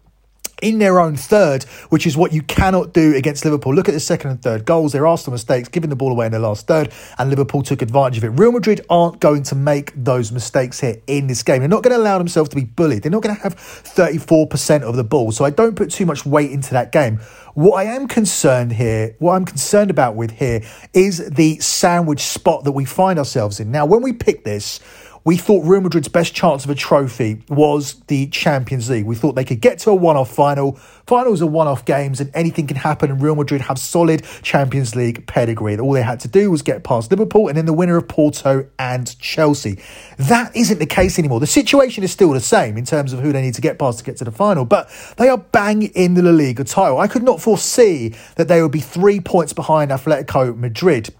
in 0.62 0.78
their 0.78 1.00
own 1.00 1.16
third, 1.16 1.64
which 1.90 2.06
is 2.06 2.16
what 2.16 2.32
you 2.32 2.42
cannot 2.42 2.92
do 2.92 3.14
against 3.14 3.44
Liverpool. 3.44 3.74
Look 3.74 3.88
at 3.88 3.92
the 3.92 4.00
second 4.00 4.30
and 4.30 4.42
third 4.42 4.64
goals. 4.64 4.92
There 4.92 5.06
are 5.06 5.18
some 5.18 5.32
mistakes, 5.32 5.68
giving 5.68 5.90
the 5.90 5.96
ball 5.96 6.12
away 6.12 6.26
in 6.26 6.32
the 6.32 6.38
last 6.38 6.66
third, 6.66 6.92
and 7.18 7.30
Liverpool 7.30 7.62
took 7.62 7.82
advantage 7.82 8.18
of 8.18 8.24
it. 8.24 8.30
Real 8.30 8.52
Madrid 8.52 8.84
aren't 8.90 9.20
going 9.20 9.42
to 9.44 9.54
make 9.54 9.92
those 9.94 10.32
mistakes 10.32 10.80
here 10.80 10.96
in 11.06 11.26
this 11.26 11.42
game. 11.42 11.60
They're 11.60 11.68
not 11.68 11.82
going 11.82 11.94
to 11.94 12.00
allow 12.00 12.18
themselves 12.18 12.50
to 12.50 12.56
be 12.56 12.64
bullied. 12.64 13.02
They're 13.02 13.12
not 13.12 13.22
going 13.22 13.36
to 13.36 13.42
have 13.42 13.56
34% 13.56 14.82
of 14.82 14.96
the 14.96 15.04
ball. 15.04 15.32
So 15.32 15.44
I 15.44 15.50
don't 15.50 15.76
put 15.76 15.90
too 15.90 16.06
much 16.06 16.26
weight 16.26 16.50
into 16.50 16.70
that 16.72 16.92
game. 16.92 17.20
What 17.54 17.74
I 17.74 17.84
am 17.84 18.06
concerned 18.06 18.72
here, 18.72 19.16
what 19.18 19.34
I'm 19.34 19.44
concerned 19.44 19.90
about 19.90 20.14
with 20.14 20.30
here, 20.30 20.62
is 20.94 21.28
the 21.28 21.58
sandwich 21.58 22.20
spot 22.20 22.62
that 22.64 22.72
we 22.72 22.84
find 22.84 23.18
ourselves 23.18 23.58
in. 23.58 23.72
Now, 23.72 23.84
when 23.84 24.00
we 24.00 24.12
pick 24.12 24.44
this, 24.44 24.78
we 25.24 25.36
thought 25.36 25.64
Real 25.64 25.80
Madrid's 25.80 26.08
best 26.08 26.34
chance 26.34 26.64
of 26.64 26.70
a 26.70 26.74
trophy 26.74 27.42
was 27.48 28.00
the 28.06 28.26
Champions 28.28 28.88
League. 28.88 29.04
We 29.04 29.14
thought 29.14 29.34
they 29.34 29.44
could 29.44 29.60
get 29.60 29.78
to 29.80 29.90
a 29.90 29.94
one 29.94 30.16
off 30.16 30.32
final. 30.32 30.72
Finals 31.06 31.42
are 31.42 31.46
one 31.46 31.66
off 31.66 31.84
games 31.84 32.20
and 32.20 32.30
anything 32.34 32.66
can 32.66 32.76
happen, 32.76 33.10
and 33.10 33.20
Real 33.20 33.34
Madrid 33.34 33.62
have 33.62 33.78
solid 33.78 34.24
Champions 34.42 34.94
League 34.94 35.26
pedigree. 35.26 35.78
All 35.78 35.92
they 35.92 36.02
had 36.02 36.20
to 36.20 36.28
do 36.28 36.50
was 36.50 36.62
get 36.62 36.84
past 36.84 37.10
Liverpool 37.10 37.48
and 37.48 37.56
then 37.56 37.66
the 37.66 37.72
winner 37.72 37.96
of 37.96 38.08
Porto 38.08 38.68
and 38.78 39.18
Chelsea. 39.18 39.78
That 40.18 40.54
isn't 40.56 40.78
the 40.78 40.86
case 40.86 41.18
anymore. 41.18 41.40
The 41.40 41.46
situation 41.46 42.04
is 42.04 42.12
still 42.12 42.32
the 42.32 42.40
same 42.40 42.76
in 42.76 42.84
terms 42.84 43.12
of 43.12 43.20
who 43.20 43.32
they 43.32 43.42
need 43.42 43.54
to 43.54 43.60
get 43.60 43.78
past 43.78 43.98
to 43.98 44.04
get 44.04 44.16
to 44.18 44.24
the 44.24 44.32
final, 44.32 44.64
but 44.64 44.90
they 45.16 45.28
are 45.28 45.38
bang 45.38 45.82
in 45.82 46.14
the 46.14 46.22
La 46.22 46.30
Liga 46.30 46.64
title. 46.64 46.98
I 46.98 47.06
could 47.06 47.22
not 47.22 47.40
foresee 47.40 48.14
that 48.36 48.48
they 48.48 48.62
would 48.62 48.72
be 48.72 48.80
three 48.80 49.20
points 49.20 49.52
behind 49.52 49.90
Atletico 49.90 50.56
Madrid 50.56 51.14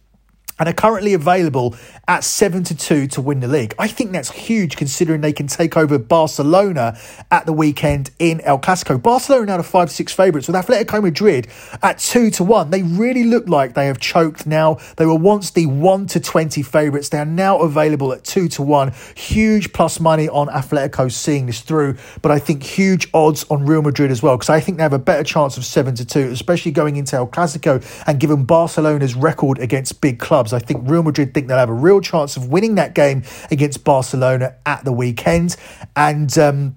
and 0.59 0.69
are 0.69 0.73
currently 0.73 1.15
available 1.15 1.75
at 2.07 2.25
7 2.25 2.65
to 2.65 2.77
2 2.77 3.07
to 3.09 3.21
win 3.21 3.41
the 3.41 3.49
league. 3.49 3.75
I 3.79 3.89
think 3.89 4.13
that's 4.13 4.31
huge 4.31 4.77
considering 4.77 5.21
they 5.21 5.33
can 5.33 5.47
take 5.47 5.77
over 5.77 5.99
Barcelona 5.99 6.99
at 7.31 7.47
the 7.47 7.53
weekend 7.53 8.11
in 8.19 8.41
El 8.41 8.59
Clasico. 8.59 9.01
Barcelona 9.01 9.59
the 9.59 9.63
5 9.63 9.91
6 9.91 10.13
favourites 10.13 10.49
with 10.49 10.57
Atletico 10.57 11.03
Madrid 11.03 11.49
at 11.83 11.99
2 11.99 12.31
to 12.31 12.45
1. 12.45 12.71
They 12.71 12.83
really 12.83 13.25
look 13.25 13.49
like 13.49 13.75
they 13.75 13.87
have 13.87 13.99
choked 13.99 14.47
now. 14.47 14.79
They 14.97 15.07
were 15.07 15.15
once 15.15 15.51
the 15.51 15.67
1 15.67 16.07
to 16.09 16.21
20 16.21 16.63
favourites. 16.63 17.11
They 17.11 17.19
are 17.19 17.25
now 17.25 17.59
available 17.59 18.13
at 18.13 18.25
2 18.25 18.49
to 18.49 18.63
1. 18.63 18.93
Huge 19.15 19.73
plus 19.73 20.01
money 20.01 20.29
on 20.29 20.49
Atletico 20.49 21.11
seeing 21.11 21.47
this 21.47 21.61
through, 21.61 21.97
but 22.23 22.33
I 22.33 22.39
think 22.39 22.63
huge 22.63 23.09
odds 23.13 23.45
on 23.51 23.67
Real 23.67 23.83
Madrid 23.83 24.11
as 24.11 24.23
well 24.23 24.37
because 24.37 24.51
I 24.51 24.61
think 24.61 24.79
they 24.79 24.83
have 24.83 24.93
a 24.93 24.99
better 24.99 25.25
chance 25.25 25.57
of 25.57 25.65
7 25.65 25.95
to 25.97 26.05
2, 26.05 26.31
especially 26.31 26.73
going 26.73 26.97
into 26.97 27.17
El 27.17 27.27
Clasico 27.27 27.85
and 28.07 28.19
given 28.19 28.45
Barcelona's 28.45 29.15
record 29.15 29.59
against 29.59 30.01
big 30.01 30.19
clubs 30.19 30.48
clubs. 30.49 30.63
I 30.63 30.65
think 30.65 30.89
Real 30.89 31.03
Madrid 31.03 31.35
think 31.35 31.49
they'll 31.49 31.59
have 31.59 31.69
a 31.69 31.73
real 31.73 32.01
chance 32.01 32.37
of 32.37 32.49
winning 32.49 32.77
that 32.77 32.95
game 32.95 33.23
against 33.51 33.85
Barcelona 33.85 34.57
at 34.67 34.85
the 34.85 34.93
weekend. 34.93 35.57
And 35.97 36.37
um, 36.39 36.77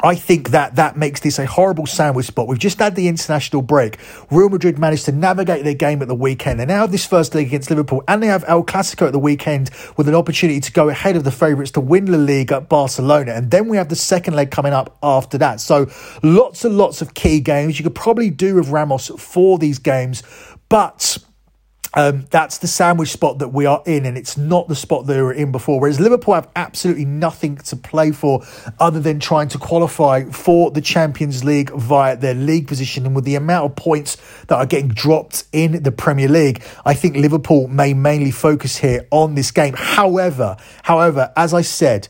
I 0.00 0.14
think 0.14 0.50
that 0.50 0.76
that 0.76 0.96
makes 0.96 1.20
this 1.20 1.38
a 1.38 1.46
horrible 1.46 1.86
sandwich 1.86 2.26
spot. 2.26 2.46
We've 2.46 2.58
just 2.58 2.78
had 2.78 2.94
the 2.94 3.08
international 3.08 3.62
break. 3.62 3.98
Real 4.30 4.48
Madrid 4.48 4.78
managed 4.78 5.06
to 5.06 5.12
navigate 5.12 5.64
their 5.64 5.74
game 5.74 6.02
at 6.02 6.08
the 6.08 6.14
weekend. 6.14 6.60
They 6.60 6.66
now 6.66 6.82
have 6.82 6.92
this 6.92 7.06
first 7.06 7.34
leg 7.34 7.48
against 7.48 7.70
Liverpool 7.70 8.04
and 8.06 8.22
they 8.22 8.28
have 8.28 8.44
El 8.46 8.62
Clasico 8.62 9.06
at 9.06 9.12
the 9.12 9.18
weekend 9.18 9.70
with 9.96 10.08
an 10.08 10.14
opportunity 10.14 10.60
to 10.60 10.72
go 10.72 10.88
ahead 10.88 11.16
of 11.16 11.24
the 11.24 11.32
favourites 11.32 11.72
to 11.72 11.80
win 11.80 12.06
La 12.06 12.18
Liga 12.18 12.56
at 12.56 12.68
Barcelona. 12.68 13.32
And 13.32 13.50
then 13.50 13.68
we 13.68 13.76
have 13.76 13.88
the 13.88 13.96
second 13.96 14.34
leg 14.34 14.50
coming 14.50 14.72
up 14.72 14.96
after 15.02 15.36
that. 15.38 15.60
So 15.60 15.90
lots 16.22 16.64
and 16.64 16.78
lots 16.78 17.02
of 17.02 17.14
key 17.14 17.40
games. 17.40 17.78
You 17.78 17.82
could 17.82 17.96
probably 17.96 18.30
do 18.30 18.54
with 18.54 18.68
Ramos 18.68 19.08
for 19.18 19.58
these 19.58 19.80
games, 19.80 20.22
but 20.68 21.18
um, 21.94 22.26
that's 22.30 22.58
the 22.58 22.66
sandwich 22.66 23.10
spot 23.10 23.38
that 23.38 23.48
we 23.48 23.66
are 23.66 23.82
in, 23.86 24.04
and 24.04 24.18
it's 24.18 24.36
not 24.36 24.68
the 24.68 24.74
spot 24.74 25.06
they 25.06 25.20
were 25.22 25.32
in 25.32 25.52
before. 25.52 25.80
Whereas 25.80 25.98
Liverpool 25.98 26.34
have 26.34 26.48
absolutely 26.54 27.06
nothing 27.06 27.56
to 27.56 27.76
play 27.76 28.12
for 28.12 28.42
other 28.78 29.00
than 29.00 29.20
trying 29.20 29.48
to 29.48 29.58
qualify 29.58 30.24
for 30.24 30.70
the 30.70 30.80
Champions 30.80 31.44
League 31.44 31.70
via 31.70 32.16
their 32.16 32.34
league 32.34 32.68
position. 32.68 33.06
And 33.06 33.14
with 33.14 33.24
the 33.24 33.36
amount 33.36 33.70
of 33.70 33.76
points 33.76 34.16
that 34.48 34.56
are 34.56 34.66
getting 34.66 34.88
dropped 34.88 35.44
in 35.52 35.82
the 35.82 35.92
Premier 35.92 36.28
League, 36.28 36.62
I 36.84 36.94
think 36.94 37.16
Liverpool 37.16 37.68
may 37.68 37.94
mainly 37.94 38.30
focus 38.30 38.76
here 38.76 39.06
on 39.10 39.34
this 39.34 39.50
game. 39.50 39.74
However, 39.76 40.56
however, 40.82 41.32
as 41.36 41.54
I 41.54 41.62
said, 41.62 42.08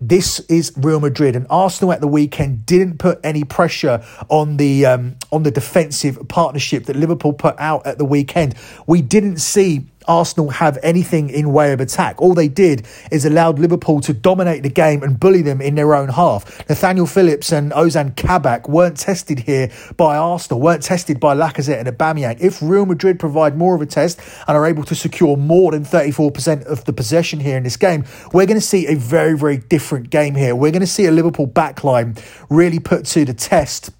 this 0.00 0.40
is 0.40 0.72
Real 0.76 1.00
Madrid, 1.00 1.36
and 1.36 1.46
Arsenal 1.48 1.92
at 1.92 2.00
the 2.00 2.08
weekend 2.08 2.66
didn't 2.66 2.98
put 2.98 3.18
any 3.24 3.44
pressure 3.44 4.04
on 4.28 4.58
the 4.58 4.84
um, 4.84 5.16
on 5.32 5.42
the 5.42 5.50
defensive 5.50 6.28
partnership 6.28 6.84
that 6.84 6.96
Liverpool 6.96 7.32
put 7.32 7.54
out 7.58 7.86
at 7.86 7.98
the 7.98 8.04
weekend. 8.04 8.54
We 8.86 9.00
didn't 9.00 9.38
see 9.38 9.86
Arsenal 10.08 10.50
have 10.50 10.78
anything 10.82 11.30
in 11.30 11.52
way 11.52 11.72
of 11.72 11.80
attack. 11.80 12.20
All 12.20 12.34
they 12.34 12.48
did 12.48 12.86
is 13.10 13.24
allowed 13.24 13.58
Liverpool 13.58 14.00
to 14.02 14.12
dominate 14.12 14.62
the 14.62 14.68
game 14.68 15.02
and 15.02 15.18
bully 15.18 15.42
them 15.42 15.60
in 15.60 15.74
their 15.74 15.94
own 15.94 16.08
half. 16.08 16.66
Nathaniel 16.68 17.06
Phillips 17.06 17.52
and 17.52 17.72
Ozan 17.72 18.16
Kabak 18.16 18.68
weren't 18.68 18.96
tested 18.96 19.40
here 19.40 19.70
by 19.96 20.16
Arsenal, 20.16 20.60
weren't 20.60 20.82
tested 20.82 21.20
by 21.20 21.34
Lacazette 21.34 21.78
and 21.78 21.88
Aubameyang. 21.88 22.40
If 22.40 22.62
Real 22.62 22.86
Madrid 22.86 23.18
provide 23.18 23.56
more 23.56 23.74
of 23.74 23.82
a 23.82 23.86
test 23.86 24.20
and 24.46 24.56
are 24.56 24.66
able 24.66 24.84
to 24.84 24.94
secure 24.94 25.36
more 25.36 25.72
than 25.72 25.84
34% 25.84 26.64
of 26.66 26.84
the 26.84 26.92
possession 26.92 27.40
here 27.40 27.56
in 27.56 27.62
this 27.62 27.76
game, 27.76 28.04
we're 28.32 28.46
going 28.46 28.60
to 28.60 28.66
see 28.66 28.86
a 28.86 28.94
very, 28.94 29.36
very 29.36 29.58
different 29.58 30.10
game 30.10 30.34
here. 30.34 30.54
We're 30.54 30.72
going 30.72 30.80
to 30.80 30.86
see 30.86 31.06
a 31.06 31.12
Liverpool 31.12 31.46
backline 31.46 32.20
really 32.48 32.78
put 32.78 33.06
to 33.06 33.24
the 33.24 33.34
test 33.34 33.90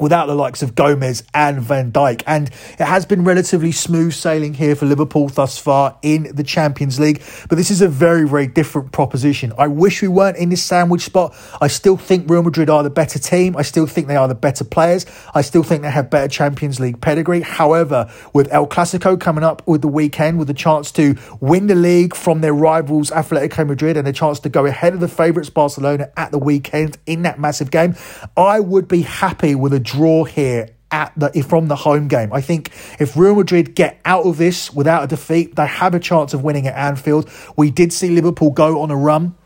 without 0.00 0.26
the 0.26 0.34
likes 0.34 0.62
of 0.62 0.74
Gomez 0.74 1.22
and 1.34 1.60
Van 1.60 1.92
Dijk. 1.92 2.22
And 2.26 2.48
it 2.48 2.84
has 2.84 3.06
been 3.06 3.22
relatively 3.22 3.70
smooth 3.70 4.14
sailing 4.14 4.54
here 4.54 4.74
for 4.74 4.86
Liverpool 4.86 5.28
thus 5.28 5.58
far 5.58 5.96
in 6.02 6.34
the 6.34 6.42
Champions 6.42 6.98
League. 6.98 7.22
But 7.48 7.56
this 7.56 7.70
is 7.70 7.82
a 7.82 7.88
very, 7.88 8.26
very 8.26 8.46
different 8.46 8.92
proposition. 8.92 9.52
I 9.58 9.66
wish 9.66 10.02
we 10.02 10.08
weren't 10.08 10.38
in 10.38 10.48
this 10.48 10.64
sandwich 10.64 11.02
spot. 11.02 11.34
I 11.60 11.68
still 11.68 11.96
think 11.96 12.28
Real 12.30 12.42
Madrid 12.42 12.70
are 12.70 12.82
the 12.82 12.90
better 12.90 13.18
team. 13.18 13.56
I 13.56 13.62
still 13.62 13.86
think 13.86 14.08
they 14.08 14.16
are 14.16 14.26
the 14.26 14.34
better 14.34 14.64
players. 14.64 15.06
I 15.34 15.42
still 15.42 15.62
think 15.62 15.82
they 15.82 15.90
have 15.90 16.10
better 16.10 16.28
Champions 16.28 16.80
League 16.80 17.00
pedigree. 17.00 17.42
However, 17.42 18.10
with 18.32 18.50
El 18.52 18.66
Clasico 18.66 19.20
coming 19.20 19.44
up 19.44 19.66
with 19.66 19.82
the 19.82 19.88
weekend, 19.88 20.38
with 20.38 20.48
a 20.48 20.54
chance 20.54 20.90
to 20.92 21.16
win 21.40 21.66
the 21.66 21.74
league 21.74 22.14
from 22.14 22.40
their 22.40 22.54
rivals 22.54 23.10
Atletico 23.10 23.66
Madrid 23.66 23.96
and 23.96 24.08
a 24.08 24.12
chance 24.12 24.40
to 24.40 24.48
go 24.48 24.64
ahead 24.64 24.94
of 24.94 25.00
the 25.00 25.08
favourites 25.08 25.50
Barcelona 25.50 26.10
at 26.16 26.30
the 26.30 26.38
weekend 26.38 26.96
in 27.06 27.22
that 27.22 27.38
massive 27.38 27.70
game, 27.70 27.94
I 28.36 28.60
would 28.60 28.88
be 28.88 29.02
happy 29.02 29.54
with 29.54 29.74
a 29.74 29.80
draw 29.90 30.24
here 30.24 30.68
at 30.90 31.12
the 31.16 31.30
from 31.42 31.68
the 31.68 31.76
home 31.76 32.08
game. 32.08 32.32
I 32.32 32.40
think 32.40 32.70
if 32.98 33.16
Real 33.16 33.34
Madrid 33.34 33.74
get 33.74 34.00
out 34.04 34.26
of 34.26 34.38
this 34.38 34.72
without 34.72 35.04
a 35.04 35.06
defeat, 35.06 35.56
they 35.56 35.66
have 35.66 35.94
a 35.94 36.00
chance 36.00 36.34
of 36.34 36.42
winning 36.42 36.66
at 36.66 36.74
Anfield. 36.74 37.30
We 37.56 37.70
did 37.70 37.92
see 37.92 38.10
Liverpool 38.10 38.50
go 38.50 38.80
on 38.80 38.90
a 38.90 38.96
run 38.96 39.36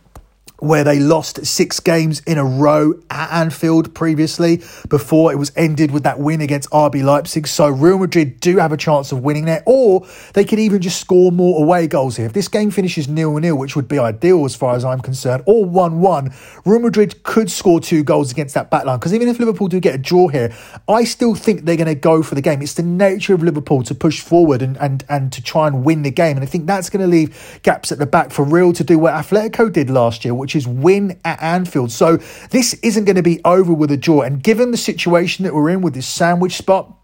where 0.64 0.82
they 0.82 0.98
lost 0.98 1.44
six 1.44 1.78
games 1.78 2.20
in 2.26 2.38
a 2.38 2.44
row 2.44 2.94
at 3.10 3.30
Anfield 3.30 3.94
previously 3.94 4.62
before 4.88 5.30
it 5.32 5.36
was 5.36 5.52
ended 5.56 5.90
with 5.90 6.02
that 6.04 6.18
win 6.18 6.40
against 6.40 6.70
RB 6.70 7.04
Leipzig. 7.04 7.46
So 7.46 7.68
Real 7.68 7.98
Madrid 7.98 8.40
do 8.40 8.56
have 8.56 8.72
a 8.72 8.76
chance 8.76 9.12
of 9.12 9.20
winning 9.20 9.44
there, 9.44 9.62
or 9.66 10.06
they 10.32 10.44
could 10.44 10.58
even 10.58 10.80
just 10.80 11.00
score 11.00 11.30
more 11.30 11.62
away 11.62 11.86
goals 11.86 12.16
here. 12.16 12.26
If 12.26 12.32
this 12.32 12.48
game 12.48 12.70
finishes 12.70 13.08
nil 13.08 13.36
nil, 13.38 13.56
which 13.56 13.76
would 13.76 13.88
be 13.88 13.98
ideal 13.98 14.44
as 14.44 14.54
far 14.54 14.74
as 14.74 14.84
I'm 14.84 15.00
concerned, 15.00 15.42
or 15.46 15.64
1 15.64 16.00
1, 16.00 16.34
Real 16.64 16.80
Madrid 16.80 17.22
could 17.22 17.50
score 17.50 17.80
two 17.80 18.02
goals 18.02 18.32
against 18.32 18.54
that 18.54 18.70
backline. 18.70 18.98
Because 18.98 19.14
even 19.14 19.28
if 19.28 19.38
Liverpool 19.38 19.68
do 19.68 19.80
get 19.80 19.94
a 19.94 19.98
draw 19.98 20.28
here, 20.28 20.54
I 20.88 21.04
still 21.04 21.34
think 21.34 21.64
they're 21.64 21.76
going 21.76 21.86
to 21.86 21.94
go 21.94 22.22
for 22.22 22.34
the 22.34 22.40
game. 22.40 22.62
It's 22.62 22.74
the 22.74 22.82
nature 22.82 23.34
of 23.34 23.42
Liverpool 23.42 23.82
to 23.84 23.94
push 23.94 24.20
forward 24.20 24.62
and, 24.62 24.76
and, 24.78 25.04
and 25.08 25.32
to 25.32 25.42
try 25.42 25.66
and 25.66 25.84
win 25.84 26.02
the 26.02 26.10
game. 26.10 26.36
And 26.36 26.44
I 26.44 26.46
think 26.46 26.66
that's 26.66 26.90
going 26.90 27.02
to 27.02 27.06
leave 27.06 27.60
gaps 27.62 27.92
at 27.92 27.98
the 27.98 28.06
back 28.06 28.30
for 28.30 28.44
Real 28.44 28.72
to 28.72 28.84
do 28.84 28.98
what 28.98 29.14
Atletico 29.14 29.72
did 29.72 29.90
last 29.90 30.24
year, 30.24 30.34
which 30.34 30.53
is 30.54 30.66
win 30.66 31.18
at 31.24 31.42
Anfield. 31.42 31.92
So 31.92 32.18
this 32.50 32.74
isn't 32.74 33.04
going 33.04 33.16
to 33.16 33.22
be 33.22 33.40
over 33.44 33.72
with 33.72 33.90
a 33.90 33.96
draw. 33.96 34.22
And 34.22 34.42
given 34.42 34.70
the 34.70 34.76
situation 34.76 35.44
that 35.44 35.54
we're 35.54 35.70
in 35.70 35.80
with 35.80 35.94
this 35.94 36.06
sandwich 36.06 36.56
spot, 36.56 36.94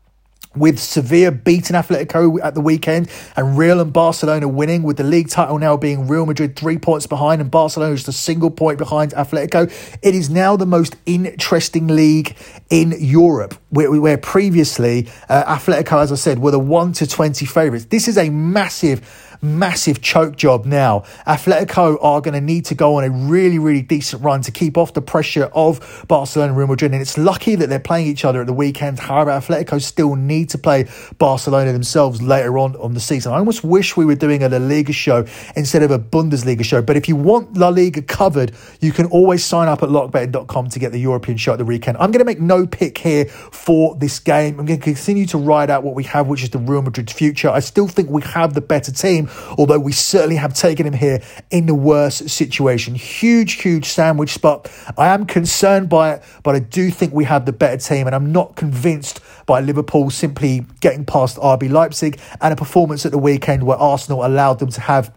with 0.56 0.80
Sevilla 0.80 1.30
beating 1.30 1.76
Atletico 1.76 2.42
at 2.42 2.54
the 2.54 2.60
weekend 2.60 3.08
and 3.36 3.56
Real 3.56 3.80
and 3.80 3.92
Barcelona 3.92 4.48
winning, 4.48 4.82
with 4.82 4.96
the 4.96 5.04
league 5.04 5.28
title 5.28 5.58
now 5.58 5.76
being 5.76 6.08
Real 6.08 6.26
Madrid 6.26 6.56
three 6.56 6.76
points 6.76 7.06
behind 7.06 7.40
and 7.40 7.50
Barcelona 7.50 7.94
just 7.94 8.08
a 8.08 8.12
single 8.12 8.50
point 8.50 8.78
behind 8.78 9.12
Atletico, 9.12 9.70
it 10.02 10.14
is 10.14 10.28
now 10.28 10.56
the 10.56 10.66
most 10.66 10.96
interesting 11.06 11.86
league 11.86 12.36
in 12.68 12.94
Europe, 12.98 13.54
where, 13.68 13.92
where 14.00 14.18
previously 14.18 15.08
uh, 15.28 15.56
Atletico, 15.56 16.02
as 16.02 16.10
I 16.10 16.16
said, 16.16 16.40
were 16.40 16.50
the 16.50 16.58
1 16.58 16.94
to 16.94 17.06
20 17.06 17.46
favourites. 17.46 17.84
This 17.86 18.08
is 18.08 18.18
a 18.18 18.28
massive 18.30 19.29
massive 19.42 20.00
choke 20.00 20.36
job 20.36 20.64
now. 20.64 21.00
Atletico 21.26 21.98
are 22.02 22.20
going 22.20 22.34
to 22.34 22.40
need 22.40 22.64
to 22.66 22.74
go 22.74 22.96
on 22.96 23.04
a 23.04 23.10
really, 23.10 23.58
really 23.58 23.82
decent 23.82 24.22
run 24.22 24.42
to 24.42 24.50
keep 24.50 24.76
off 24.76 24.94
the 24.94 25.02
pressure 25.02 25.50
of 25.54 26.04
Barcelona 26.08 26.52
and 26.52 26.58
Real 26.58 26.68
Madrid. 26.68 26.92
And 26.92 27.00
it's 27.00 27.16
lucky 27.16 27.54
that 27.54 27.68
they're 27.68 27.78
playing 27.78 28.06
each 28.06 28.24
other 28.24 28.40
at 28.40 28.46
the 28.46 28.52
weekend. 28.52 28.98
However, 28.98 29.30
Atletico 29.30 29.80
still 29.80 30.14
need 30.16 30.50
to 30.50 30.58
play 30.58 30.88
Barcelona 31.18 31.72
themselves 31.72 32.20
later 32.22 32.58
on 32.58 32.76
on 32.76 32.94
the 32.94 33.00
season. 33.00 33.32
I 33.32 33.38
almost 33.38 33.64
wish 33.64 33.96
we 33.96 34.04
were 34.04 34.14
doing 34.14 34.42
a 34.42 34.48
La 34.48 34.58
Liga 34.58 34.92
show 34.92 35.26
instead 35.56 35.82
of 35.82 35.90
a 35.90 35.98
Bundesliga 35.98 36.64
show. 36.64 36.82
But 36.82 36.96
if 36.96 37.08
you 37.08 37.16
want 37.16 37.56
La 37.56 37.68
Liga 37.68 38.02
covered, 38.02 38.52
you 38.80 38.92
can 38.92 39.06
always 39.06 39.44
sign 39.44 39.68
up 39.68 39.82
at 39.82 39.88
lockbetting.com 39.88 40.68
to 40.70 40.78
get 40.78 40.92
the 40.92 41.00
European 41.00 41.38
show 41.38 41.52
at 41.52 41.58
the 41.58 41.64
weekend. 41.64 41.96
I'm 41.98 42.10
going 42.10 42.20
to 42.20 42.24
make 42.24 42.40
no 42.40 42.66
pick 42.66 42.98
here 42.98 43.26
for 43.26 43.94
this 43.96 44.18
game. 44.18 44.58
I'm 44.58 44.66
going 44.66 44.80
to 44.80 44.84
continue 44.84 45.26
to 45.26 45.38
ride 45.38 45.70
out 45.70 45.82
what 45.82 45.94
we 45.94 46.04
have, 46.04 46.26
which 46.26 46.42
is 46.42 46.50
the 46.50 46.58
Real 46.58 46.82
Madrid 46.82 47.10
future. 47.10 47.48
I 47.48 47.60
still 47.60 47.88
think 47.88 48.10
we 48.10 48.22
have 48.22 48.54
the 48.54 48.60
better 48.60 48.92
team 48.92 49.29
although 49.58 49.78
we 49.78 49.92
certainly 49.92 50.36
have 50.36 50.54
taken 50.54 50.86
him 50.86 50.92
here 50.92 51.22
in 51.50 51.66
the 51.66 51.74
worst 51.74 52.28
situation. 52.28 52.94
Huge, 52.94 53.54
huge 53.54 53.86
sandwich 53.86 54.30
spot. 54.30 54.70
I 54.96 55.08
am 55.08 55.26
concerned 55.26 55.88
by 55.88 56.14
it, 56.14 56.22
but 56.42 56.54
I 56.54 56.60
do 56.60 56.90
think 56.90 57.12
we 57.12 57.24
have 57.24 57.46
the 57.46 57.52
better 57.52 57.76
team, 57.76 58.06
and 58.06 58.14
I'm 58.14 58.32
not 58.32 58.56
convinced 58.56 59.20
by 59.46 59.60
Liverpool 59.60 60.10
simply 60.10 60.64
getting 60.80 61.04
past 61.04 61.36
RB 61.38 61.70
Leipzig 61.70 62.20
and 62.40 62.52
a 62.52 62.56
performance 62.56 63.04
at 63.04 63.12
the 63.12 63.18
weekend 63.18 63.64
where 63.64 63.76
Arsenal 63.76 64.24
allowed 64.24 64.58
them 64.58 64.70
to 64.70 64.80
have 64.80 65.12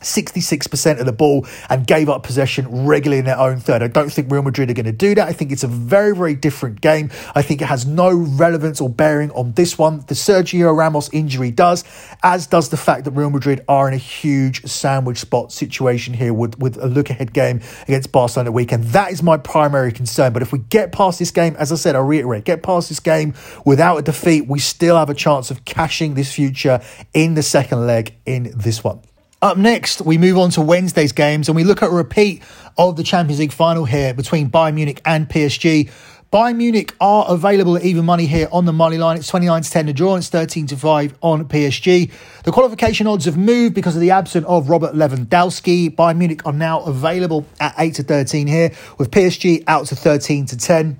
66% 0.00 1.00
of 1.00 1.06
the 1.06 1.12
ball 1.12 1.46
and 1.68 1.86
gave 1.86 2.08
up 2.08 2.22
possession 2.22 2.86
regularly 2.86 3.18
in 3.18 3.24
their 3.24 3.38
own 3.38 3.60
third. 3.60 3.82
I 3.82 3.88
don't 3.88 4.12
think 4.12 4.30
Real 4.30 4.42
Madrid 4.42 4.70
are 4.70 4.74
going 4.74 4.86
to 4.86 4.92
do 4.92 5.14
that. 5.14 5.28
I 5.28 5.32
think 5.32 5.52
it's 5.52 5.64
a 5.64 5.68
very, 5.68 6.14
very 6.14 6.34
different 6.34 6.80
game. 6.80 7.10
I 7.34 7.42
think 7.42 7.62
it 7.62 7.66
has 7.66 7.86
no 7.86 8.12
relevance 8.12 8.80
or 8.80 8.88
bearing 8.88 9.30
on 9.32 9.52
this 9.52 9.78
one. 9.78 10.04
The 10.06 10.14
Sergio 10.14 10.76
Ramos 10.76 11.08
injury 11.12 11.50
does, 11.50 11.84
as 12.22 12.46
does 12.46 12.68
the 12.68 12.76
fact 12.76 13.04
that 13.04 13.12
Real 13.12 13.30
Madrid 13.30 13.64
are 13.68 13.88
in 13.88 13.94
a 13.94 13.98
huge 13.98 14.64
sandwich 14.66 15.18
spot 15.18 15.52
situation 15.52 16.14
here 16.14 16.32
with, 16.32 16.58
with 16.58 16.76
a 16.76 16.86
look 16.86 17.10
ahead 17.10 17.32
game 17.32 17.60
against 17.82 18.12
Barcelona 18.12 18.52
weekend. 18.52 18.84
That 18.84 19.12
is 19.12 19.22
my 19.22 19.36
primary 19.36 19.92
concern. 19.92 20.32
But 20.32 20.42
if 20.42 20.52
we 20.52 20.58
get 20.58 20.92
past 20.92 21.18
this 21.18 21.30
game, 21.30 21.56
as 21.56 21.72
I 21.72 21.76
said, 21.76 21.96
I 21.96 22.00
reiterate, 22.00 22.44
get 22.44 22.62
past 22.62 22.88
this 22.88 23.00
game 23.00 23.34
without 23.64 23.96
a 23.96 24.02
defeat, 24.02 24.46
we 24.46 24.58
still 24.58 24.96
have 24.96 25.10
a 25.10 25.14
chance 25.14 25.50
of 25.50 25.64
cashing 25.64 26.14
this 26.14 26.32
future 26.32 26.80
in 27.14 27.34
the 27.34 27.42
second 27.42 27.86
leg 27.86 28.14
in 28.26 28.52
this 28.54 28.82
one. 28.84 29.00
Up 29.40 29.56
next, 29.56 30.00
we 30.00 30.18
move 30.18 30.36
on 30.36 30.50
to 30.50 30.60
Wednesday's 30.60 31.12
games 31.12 31.48
and 31.48 31.54
we 31.54 31.62
look 31.62 31.80
at 31.80 31.90
a 31.90 31.92
repeat 31.92 32.42
of 32.76 32.96
the 32.96 33.04
Champions 33.04 33.38
League 33.38 33.52
final 33.52 33.84
here 33.84 34.12
between 34.12 34.50
Bayern 34.50 34.74
Munich 34.74 35.00
and 35.04 35.28
PSG. 35.28 35.88
Bayern 36.32 36.56
Munich 36.56 36.92
are 37.00 37.24
available 37.28 37.76
at 37.76 37.84
even 37.84 38.04
money 38.04 38.26
here 38.26 38.48
on 38.50 38.64
the 38.64 38.72
money 38.72 38.98
line. 38.98 39.16
It's 39.16 39.28
29 39.28 39.62
to 39.62 39.70
10 39.70 39.86
to 39.86 39.92
draw. 39.92 40.16
It's 40.16 40.28
13 40.28 40.66
to 40.66 40.76
5 40.76 41.14
on 41.22 41.44
PSG. 41.44 42.10
The 42.42 42.50
qualification 42.50 43.06
odds 43.06 43.26
have 43.26 43.38
moved 43.38 43.76
because 43.76 43.94
of 43.94 44.00
the 44.00 44.10
absence 44.10 44.44
of 44.44 44.68
Robert 44.68 44.94
Lewandowski. 44.94 45.94
Bayern 45.94 46.16
Munich 46.16 46.44
are 46.44 46.52
now 46.52 46.80
available 46.80 47.46
at 47.60 47.76
8 47.78 47.94
to 47.94 48.02
13 48.02 48.48
here, 48.48 48.72
with 48.98 49.12
PSG 49.12 49.62
out 49.68 49.86
to 49.86 49.94
13 49.94 50.46
to 50.46 50.56
10. 50.56 50.98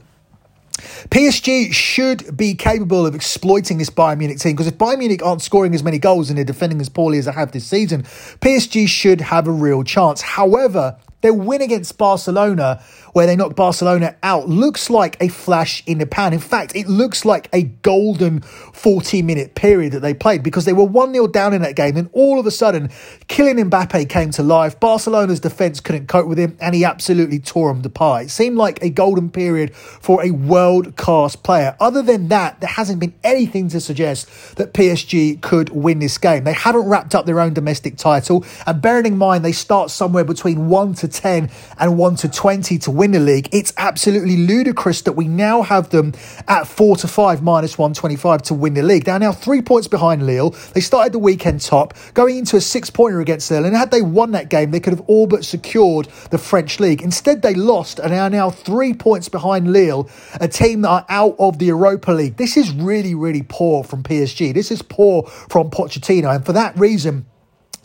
PSG 1.11 1.73
should 1.73 2.37
be 2.37 2.55
capable 2.55 3.07
of 3.07 3.15
exploiting 3.15 3.79
this 3.79 3.91
Bayern 3.91 4.19
Munich 4.19 4.39
team 4.39 4.53
because 4.53 4.67
if 4.67 4.79
Bayern 4.79 4.99
Munich 4.99 5.25
aren't 5.25 5.43
scoring 5.43 5.75
as 5.75 5.83
many 5.83 5.99
goals 5.99 6.31
and 6.31 6.39
they're 6.39 6.45
defending 6.45 6.81
as 6.81 6.89
poorly 6.89 7.19
as 7.19 7.25
they 7.25 7.33
have 7.33 7.53
this 7.53 7.67
season, 7.67 8.03
PSG 8.03 8.89
should 8.89 9.21
have 9.21 9.47
a 9.47 9.53
real 9.53 9.83
chance. 9.83 10.21
However, 10.21 10.97
their 11.21 11.35
win 11.35 11.63
against 11.63 11.99
Barcelona 11.99 12.83
where 13.19 13.27
they 13.27 13.35
knocked 13.35 13.57
Barcelona 13.57 14.15
out 14.23 14.49
looks 14.49 14.89
like 14.89 15.17
a 15.21 15.27
flash 15.27 15.83
in 15.89 15.99
the 15.99 16.07
pan. 16.07 16.33
In 16.33 16.39
fact, 16.39 16.77
it 16.77 16.87
looks 16.87 17.25
like 17.25 17.49
a 17.53 17.65
golden 17.65 18.43
40 18.43 19.23
minute 19.23 19.57
period 19.57 19.93
that 19.95 20.03
they 20.03 20.15
played 20.15 20.45
because 20.45 20.67
they 20.67 20.73
were 20.73 20.85
1 20.85 21.13
0 21.13 21.27
down 21.27 21.53
in 21.53 21.61
that 21.63 21.75
game. 21.75 21.97
And 21.97 22.09
all 22.13 22.39
of 22.39 22.47
a 22.47 22.53
sudden, 22.53 22.91
Kylian 23.27 23.69
Mbappe 23.69 24.09
came 24.09 24.31
to 24.31 24.45
life. 24.45 24.79
Barcelona's 24.79 25.41
defence 25.41 25.81
couldn't 25.81 26.07
cope 26.07 26.29
with 26.29 26.39
him 26.39 26.57
and 26.61 26.77
he 26.77 26.85
absolutely 26.85 27.41
tore 27.41 27.75
them 27.75 27.85
apart. 27.85 28.27
It 28.27 28.29
seemed 28.29 28.57
like 28.57 28.81
a 28.83 28.89
golden 28.89 29.31
period 29.31 29.75
for 29.75 30.25
a 30.25 30.31
world 30.31 30.95
class 30.95 31.35
player. 31.35 31.75
Other 31.81 32.03
than 32.03 32.29
that, 32.29 32.61
there 32.61 32.71
hasn't 32.71 33.01
been 33.01 33.15
anything 33.25 33.69
to 33.71 33.81
suggest 33.81 34.55
that 34.59 34.75
PSG 34.75 35.41
could 35.41 35.71
win 35.71 35.99
this 35.99 36.19
game. 36.19 36.45
They 36.45 36.53
haven't 36.53 36.89
wrapped 36.89 37.17
up 37.17 37.27
their 37.27 37.41
own 37.41 37.53
domestic 37.53 37.97
title. 37.97 38.45
And 38.65 38.81
bearing 38.81 39.07
in 39.07 39.19
mind, 39.19 39.45
they 39.45 39.51
start 39.51 39.91
somewhere 39.91 40.23
between 40.23 40.69
1 40.69 40.95
to 40.95 41.09
10 41.09 41.51
and 41.81 41.99
1 41.99 42.15
to 42.15 42.29
20 42.29 42.79
to 42.79 42.91
win 42.93 43.08
the 43.13 43.21
league, 43.21 43.49
it's 43.53 43.73
absolutely 43.77 44.37
ludicrous 44.37 45.03
that 45.03 45.13
we 45.13 45.29
now 45.29 45.63
have 45.63 45.91
them 45.91 46.13
at 46.47 46.67
4 46.67 46.97
to 46.97 47.09
5 47.09 47.43
minus 47.43 47.79
125 47.79 48.43
to 48.43 48.55
win 48.55 48.75
the 48.75 48.83
league. 48.83 49.05
They're 49.05 49.19
now 49.19 49.33
three 49.33 49.63
points 49.63 49.89
behind 49.89 50.27
Lille. 50.27 50.51
They 50.75 50.81
started 50.81 51.13
the 51.13 51.19
weekend 51.19 51.61
top, 51.61 51.95
going 52.15 52.39
into 52.39 52.57
a 52.57 52.61
six 52.61 52.91
pointer 52.91 53.21
against 53.21 53.51
Lille. 53.51 53.65
And 53.65 53.77
had 53.77 53.91
they 53.91 54.03
won 54.03 54.33
that 54.33 54.51
game, 54.51 54.71
they 54.71 54.81
could 54.81 54.93
have 54.93 55.05
all 55.07 55.27
but 55.27 55.45
secured 55.45 56.07
the 56.31 56.39
French 56.39 56.81
league. 56.81 57.03
Instead, 57.03 57.43
they 57.43 57.55
lost 57.55 57.99
and 57.99 58.13
are 58.13 58.31
now 58.31 58.51
three 58.51 58.95
points 58.95 59.29
behind 59.29 59.73
Lille, 59.73 60.09
a 60.41 60.49
team 60.49 60.83
that 60.83 60.89
are 60.89 61.07
out 61.09 61.37
of 61.39 61.59
the 61.59 61.67
Europa 61.67 62.13
League. 62.13 62.37
This 62.37 62.57
is 62.57 62.73
really, 62.73 63.15
really 63.15 63.45
poor 63.49 63.85
from 63.85 64.03
PSG. 64.03 64.53
This 64.55 64.71
is 64.71 64.83
poor 64.83 65.25
from 65.25 65.71
Pochettino. 65.71 66.35
And 66.35 66.45
for 66.45 66.53
that 66.53 66.79
reason, 66.79 67.27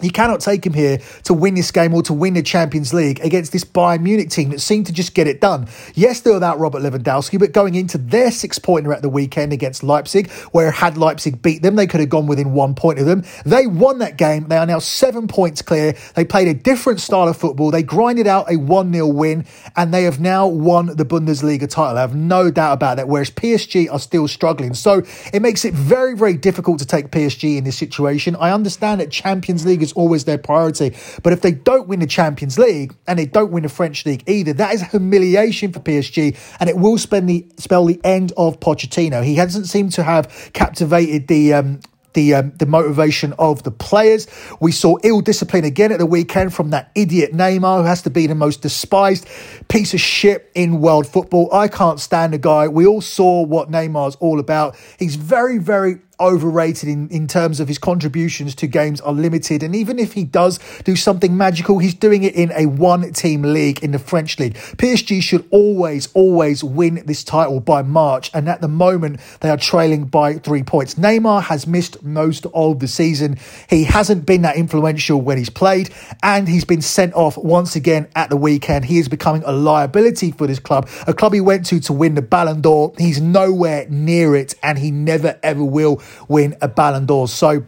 you 0.01 0.11
cannot 0.11 0.41
take 0.41 0.65
him 0.65 0.73
here 0.73 0.99
to 1.23 1.33
win 1.33 1.53
this 1.55 1.71
game 1.71 1.93
or 1.93 2.03
to 2.03 2.13
win 2.13 2.33
the 2.33 2.43
Champions 2.43 2.93
League 2.93 3.19
against 3.21 3.51
this 3.51 3.63
Bayern 3.63 4.01
Munich 4.01 4.29
team 4.29 4.49
that 4.49 4.59
seemed 4.59 4.85
to 4.87 4.93
just 4.93 5.13
get 5.13 5.27
it 5.27 5.39
done. 5.39 5.67
Yes, 5.93 6.21
they're 6.21 6.33
without 6.33 6.59
Robert 6.59 6.81
Lewandowski, 6.81 7.39
but 7.39 7.51
going 7.51 7.75
into 7.75 7.97
their 7.97 8.31
six 8.31 8.59
pointer 8.59 8.93
at 8.93 9.01
the 9.01 9.09
weekend 9.09 9.53
against 9.53 9.83
Leipzig, 9.83 10.31
where 10.51 10.71
had 10.71 10.97
Leipzig 10.97 11.41
beat 11.41 11.61
them, 11.61 11.75
they 11.75 11.87
could 11.87 11.99
have 11.99 12.09
gone 12.09 12.27
within 12.27 12.53
one 12.53 12.75
point 12.75 12.99
of 12.99 13.05
them. 13.05 13.23
They 13.45 13.67
won 13.67 13.99
that 13.99 14.17
game. 14.17 14.47
They 14.47 14.57
are 14.57 14.65
now 14.65 14.79
seven 14.79 15.27
points 15.27 15.61
clear. 15.61 15.95
They 16.15 16.25
played 16.25 16.47
a 16.47 16.53
different 16.53 16.99
style 16.99 17.27
of 17.27 17.37
football. 17.37 17.71
They 17.71 17.83
grinded 17.83 18.27
out 18.27 18.51
a 18.51 18.57
1 18.57 18.93
0 18.93 19.07
win, 19.07 19.45
and 19.75 19.93
they 19.93 20.03
have 20.03 20.19
now 20.19 20.47
won 20.47 20.87
the 20.87 21.05
Bundesliga 21.05 21.69
title. 21.69 21.97
I 21.97 22.01
have 22.01 22.15
no 22.15 22.51
doubt 22.51 22.73
about 22.73 22.97
that, 22.97 23.07
whereas 23.07 23.29
PSG 23.29 23.91
are 23.91 23.99
still 23.99 24.27
struggling. 24.27 24.73
So 24.73 25.03
it 25.33 25.41
makes 25.41 25.65
it 25.65 25.73
very, 25.73 26.15
very 26.15 26.35
difficult 26.35 26.79
to 26.79 26.85
take 26.85 27.11
PSG 27.11 27.57
in 27.57 27.63
this 27.63 27.77
situation. 27.77 28.35
I 28.37 28.51
understand 28.51 29.01
that 29.01 29.11
Champions 29.11 29.65
League 29.65 29.82
is 29.83 29.93
always 29.93 30.25
their 30.25 30.37
priority. 30.37 30.95
But 31.21 31.33
if 31.33 31.41
they 31.41 31.51
don't 31.51 31.87
win 31.87 31.99
the 31.99 32.07
Champions 32.07 32.57
League 32.57 32.95
and 33.07 33.19
they 33.19 33.25
don't 33.25 33.51
win 33.51 33.63
the 33.63 33.69
French 33.69 34.05
League 34.05 34.23
either, 34.27 34.53
that 34.53 34.73
is 34.73 34.81
humiliation 34.81 35.71
for 35.71 35.79
PSG 35.79 36.37
and 36.59 36.69
it 36.69 36.77
will 36.77 36.97
spend 36.97 37.29
the, 37.29 37.45
spell 37.57 37.85
the 37.85 37.99
end 38.03 38.33
of 38.37 38.59
Pochettino. 38.59 39.23
He 39.23 39.35
hasn't 39.35 39.67
seemed 39.67 39.91
to 39.93 40.03
have 40.03 40.51
captivated 40.53 41.27
the 41.27 41.53
um, 41.53 41.79
the 42.13 42.35
um, 42.35 42.53
the 42.57 42.65
motivation 42.65 43.33
of 43.33 43.63
the 43.63 43.71
players. 43.71 44.27
We 44.59 44.71
saw 44.71 44.97
ill 45.03 45.21
discipline 45.21 45.65
again 45.65 45.91
at 45.91 45.99
the 45.99 46.05
weekend 46.05 46.53
from 46.53 46.69
that 46.69 46.91
idiot 46.95 47.33
Neymar, 47.33 47.81
who 47.81 47.83
has 47.85 48.01
to 48.03 48.09
be 48.09 48.27
the 48.27 48.35
most 48.35 48.61
despised 48.61 49.27
piece 49.67 49.93
of 49.93 49.99
shit 49.99 50.51
in 50.55 50.81
world 50.81 51.07
football. 51.07 51.53
I 51.53 51.67
can't 51.67 51.99
stand 51.99 52.33
the 52.33 52.37
guy. 52.37 52.67
We 52.67 52.85
all 52.85 53.01
saw 53.01 53.43
what 53.43 53.69
Neymar's 53.69 54.15
all 54.15 54.39
about. 54.39 54.75
He's 54.97 55.15
very, 55.15 55.57
very 55.57 55.99
overrated 56.19 56.89
in, 56.89 57.09
in 57.09 57.27
terms 57.27 57.59
of 57.59 57.67
his 57.67 57.77
contributions 57.77 58.55
to 58.55 58.67
games 58.67 59.01
are 59.01 59.13
limited. 59.13 59.63
And 59.63 59.75
even 59.75 59.99
if 59.99 60.13
he 60.13 60.23
does 60.23 60.59
do 60.83 60.95
something 60.95 61.35
magical, 61.35 61.79
he's 61.79 61.93
doing 61.93 62.23
it 62.23 62.35
in 62.35 62.51
a 62.51 62.65
one 62.67 63.11
team 63.13 63.41
league 63.41 63.83
in 63.83 63.91
the 63.91 63.99
French 63.99 64.39
league. 64.39 64.53
PSG 64.53 65.21
should 65.21 65.45
always, 65.51 66.09
always 66.13 66.63
win 66.63 67.03
this 67.05 67.23
title 67.23 67.59
by 67.59 67.81
March. 67.81 68.31
And 68.33 68.47
at 68.47 68.61
the 68.61 68.67
moment, 68.67 69.19
they 69.41 69.49
are 69.49 69.57
trailing 69.57 70.05
by 70.05 70.35
three 70.35 70.63
points. 70.63 70.95
Neymar 70.95 71.43
has 71.43 71.67
missed 71.67 72.03
most 72.03 72.45
of 72.53 72.79
the 72.79 72.87
season. 72.87 73.37
He 73.69 73.83
hasn't 73.83 74.25
been 74.25 74.43
that 74.43 74.55
influential 74.55 75.21
when 75.21 75.37
he's 75.37 75.49
played, 75.49 75.89
and 76.21 76.47
he's 76.47 76.65
been 76.65 76.81
sent 76.81 77.13
off 77.13 77.37
once 77.37 77.75
again 77.75 78.07
at 78.15 78.29
the 78.29 78.37
weekend. 78.37 78.85
He 78.85 78.99
is 78.99 79.07
becoming 79.07 79.43
a 79.45 79.51
liability 79.51 80.31
for 80.31 80.47
this 80.47 80.59
club, 80.59 80.89
a 81.07 81.13
club 81.13 81.33
he 81.33 81.41
went 81.41 81.65
to 81.67 81.79
to 81.81 81.93
win 81.93 82.15
the 82.15 82.21
Ballon 82.21 82.61
d'Or. 82.61 82.93
He's 82.97 83.21
nowhere 83.21 83.87
near 83.89 84.35
it, 84.35 84.55
and 84.63 84.77
he 84.77 84.91
never 84.91 85.39
ever 85.43 85.63
will 85.63 86.01
win 86.27 86.55
a 86.61 86.67
Ballon 86.67 87.05
d'Or. 87.05 87.27
So 87.27 87.65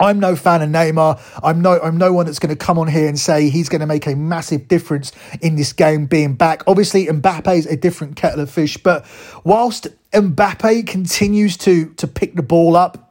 I'm 0.00 0.20
no 0.20 0.36
fan 0.36 0.62
of 0.62 0.70
Neymar. 0.70 1.20
I'm 1.42 1.60
no 1.60 1.80
I'm 1.80 1.98
no 1.98 2.12
one 2.12 2.26
that's 2.26 2.38
going 2.38 2.56
to 2.56 2.64
come 2.64 2.78
on 2.78 2.86
here 2.86 3.08
and 3.08 3.18
say 3.18 3.50
he's 3.50 3.68
going 3.68 3.80
to 3.80 3.86
make 3.86 4.06
a 4.06 4.14
massive 4.14 4.68
difference 4.68 5.12
in 5.40 5.56
this 5.56 5.72
game 5.72 6.06
being 6.06 6.34
back. 6.34 6.62
Obviously, 6.66 7.06
Mbappe 7.06 7.56
is 7.56 7.66
a 7.66 7.76
different 7.76 8.16
kettle 8.16 8.40
of 8.40 8.50
fish, 8.50 8.76
but 8.76 9.04
whilst 9.42 9.88
Mbappe 10.12 10.86
continues 10.86 11.56
to 11.58 11.92
to 11.94 12.06
pick 12.06 12.34
the 12.36 12.42
ball 12.42 12.76
up 12.76 13.07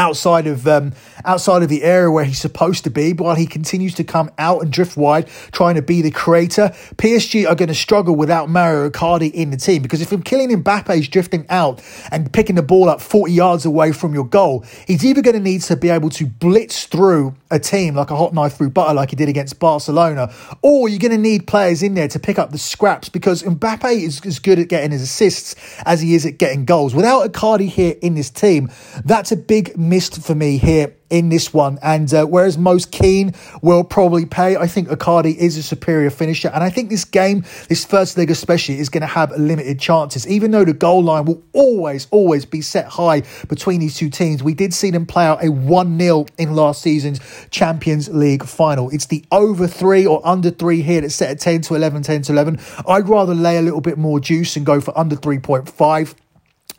outside 0.00 0.46
of 0.46 0.66
um, 0.66 0.94
outside 1.26 1.62
of 1.62 1.68
the 1.68 1.82
area 1.82 2.10
where 2.10 2.24
he's 2.24 2.40
supposed 2.40 2.84
to 2.84 2.90
be, 2.90 3.12
while 3.12 3.34
he 3.34 3.46
continues 3.46 3.94
to 3.94 4.02
come 4.02 4.30
out 4.38 4.62
and 4.62 4.72
drift 4.72 4.96
wide, 4.96 5.28
trying 5.52 5.74
to 5.74 5.82
be 5.82 6.00
the 6.00 6.10
creator. 6.10 6.70
PSG 6.96 7.46
are 7.46 7.54
going 7.54 7.68
to 7.68 7.74
struggle 7.74 8.16
without 8.16 8.48
Mauro 8.48 8.88
Icardi 8.88 9.30
in 9.32 9.50
the 9.50 9.58
team 9.58 9.82
because 9.82 10.00
if 10.00 10.08
Kylian 10.08 10.62
Mbappe 10.62 10.98
is 10.98 11.06
drifting 11.06 11.44
out 11.50 11.82
and 12.10 12.32
picking 12.32 12.56
the 12.56 12.62
ball 12.62 12.88
up 12.88 13.02
40 13.02 13.32
yards 13.32 13.66
away 13.66 13.92
from 13.92 14.14
your 14.14 14.24
goal, 14.24 14.64
he's 14.86 15.04
either 15.04 15.20
going 15.20 15.36
to 15.36 15.42
need 15.42 15.60
to 15.62 15.76
be 15.76 15.90
able 15.90 16.08
to 16.10 16.26
blitz 16.26 16.86
through 16.86 17.34
a 17.50 17.58
team 17.58 17.94
like 17.94 18.10
a 18.10 18.16
hot 18.16 18.32
knife 18.32 18.54
through 18.54 18.70
butter, 18.70 18.94
like 18.94 19.10
he 19.10 19.16
did 19.16 19.28
against 19.28 19.58
Barcelona, 19.58 20.32
or 20.62 20.88
you're 20.88 20.98
going 20.98 21.10
to 21.10 21.18
need 21.18 21.46
players 21.46 21.82
in 21.82 21.92
there 21.94 22.08
to 22.08 22.18
pick 22.18 22.38
up 22.38 22.52
the 22.52 22.58
scraps 22.58 23.10
because 23.10 23.42
Mbappe 23.42 23.92
is 23.92 24.24
as 24.24 24.38
good 24.38 24.58
at 24.58 24.68
getting 24.68 24.92
his 24.92 25.02
assists 25.02 25.54
as 25.84 26.00
he 26.00 26.14
is 26.14 26.24
at 26.24 26.38
getting 26.38 26.64
goals. 26.64 26.94
Without 26.94 27.30
Icardi 27.30 27.68
here 27.68 27.96
in 28.00 28.14
this 28.14 28.30
team, 28.30 28.70
that's 29.04 29.32
a 29.32 29.36
big 29.36 29.76
missed 29.90 30.22
for 30.22 30.34
me 30.34 30.56
here 30.56 30.94
in 31.10 31.28
this 31.28 31.52
one. 31.52 31.78
And 31.82 32.12
uh, 32.14 32.24
whereas 32.24 32.56
Moise 32.56 32.86
Kean 32.86 33.34
will 33.60 33.84
probably 33.84 34.24
pay, 34.24 34.56
I 34.56 34.66
think 34.66 34.88
Icardi 34.88 35.36
is 35.36 35.56
a 35.58 35.62
superior 35.62 36.08
finisher. 36.08 36.48
And 36.48 36.62
I 36.62 36.70
think 36.70 36.88
this 36.88 37.04
game, 37.04 37.44
this 37.68 37.84
first 37.84 38.16
leg 38.16 38.30
especially, 38.30 38.78
is 38.78 38.88
going 38.88 39.00
to 39.02 39.08
have 39.08 39.32
limited 39.32 39.78
chances. 39.80 40.26
Even 40.28 40.52
though 40.52 40.64
the 40.64 40.72
goal 40.72 41.02
line 41.02 41.24
will 41.26 41.42
always, 41.52 42.06
always 42.10 42.46
be 42.46 42.62
set 42.62 42.86
high 42.86 43.22
between 43.48 43.80
these 43.80 43.96
two 43.96 44.08
teams, 44.08 44.42
we 44.42 44.54
did 44.54 44.72
see 44.72 44.90
them 44.90 45.04
play 45.04 45.26
out 45.26 45.44
a 45.44 45.50
1 45.50 45.98
0 45.98 46.26
in 46.38 46.54
last 46.54 46.80
season's 46.80 47.20
Champions 47.50 48.08
League 48.08 48.44
final. 48.44 48.88
It's 48.90 49.06
the 49.06 49.24
over 49.32 49.66
three 49.66 50.06
or 50.06 50.24
under 50.24 50.50
three 50.50 50.80
here 50.80 51.00
that's 51.00 51.16
set 51.16 51.30
at 51.30 51.40
10 51.40 51.62
to 51.62 51.74
11, 51.74 52.02
10 52.02 52.22
to 52.22 52.32
11. 52.32 52.60
I'd 52.86 53.08
rather 53.08 53.34
lay 53.34 53.58
a 53.58 53.62
little 53.62 53.80
bit 53.80 53.98
more 53.98 54.20
juice 54.20 54.56
and 54.56 54.64
go 54.64 54.80
for 54.80 54.96
under 54.96 55.16
3.5 55.16 56.14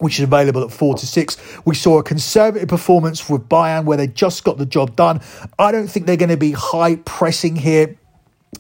which 0.02 0.18
is 0.18 0.24
available 0.24 0.64
at 0.64 0.72
four 0.72 0.96
to 0.96 1.06
six. 1.06 1.38
We 1.64 1.76
saw 1.76 2.00
a 2.00 2.04
conservative 2.04 2.68
performance 2.68 3.30
with 3.30 3.48
Bayern 3.48 3.86
where 3.86 3.98
they 3.98 4.08
just 4.08 4.44
got 4.44 4.58
the 4.58 4.66
job 4.66 4.96
done. 4.96 5.22
I 5.60 5.72
don't 5.72 5.88
think 5.88 6.08
they're 6.08 6.18
going 6.18 6.30
to 6.30 6.38
be 6.38 6.54
high 6.54 6.96
pressing 6.98 7.56
here 7.56 7.96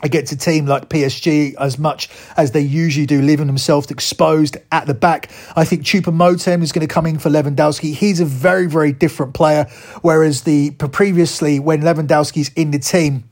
against 0.03 0.31
a 0.31 0.37
team 0.37 0.67
like 0.67 0.87
PSG 0.87 1.55
as 1.55 1.77
much 1.77 2.09
as 2.37 2.51
they 2.51 2.61
usually 2.61 3.05
do, 3.05 3.21
leaving 3.21 3.47
themselves 3.47 3.89
exposed 3.89 4.57
at 4.71 4.85
the 4.85 4.93
back. 4.93 5.31
I 5.55 5.65
think 5.65 5.83
Choupo-Moting 5.83 6.61
is 6.61 6.71
going 6.71 6.87
to 6.87 6.93
come 6.93 7.05
in 7.05 7.17
for 7.17 7.29
Lewandowski. 7.29 7.93
He's 7.93 8.19
a 8.19 8.25
very, 8.25 8.67
very 8.67 8.93
different 8.93 9.33
player, 9.33 9.65
whereas 10.01 10.43
the 10.43 10.71
previously 10.71 11.59
when 11.59 11.81
Lewandowski's 11.81 12.51
in 12.55 12.71
the 12.71 12.79
team, 12.79 13.30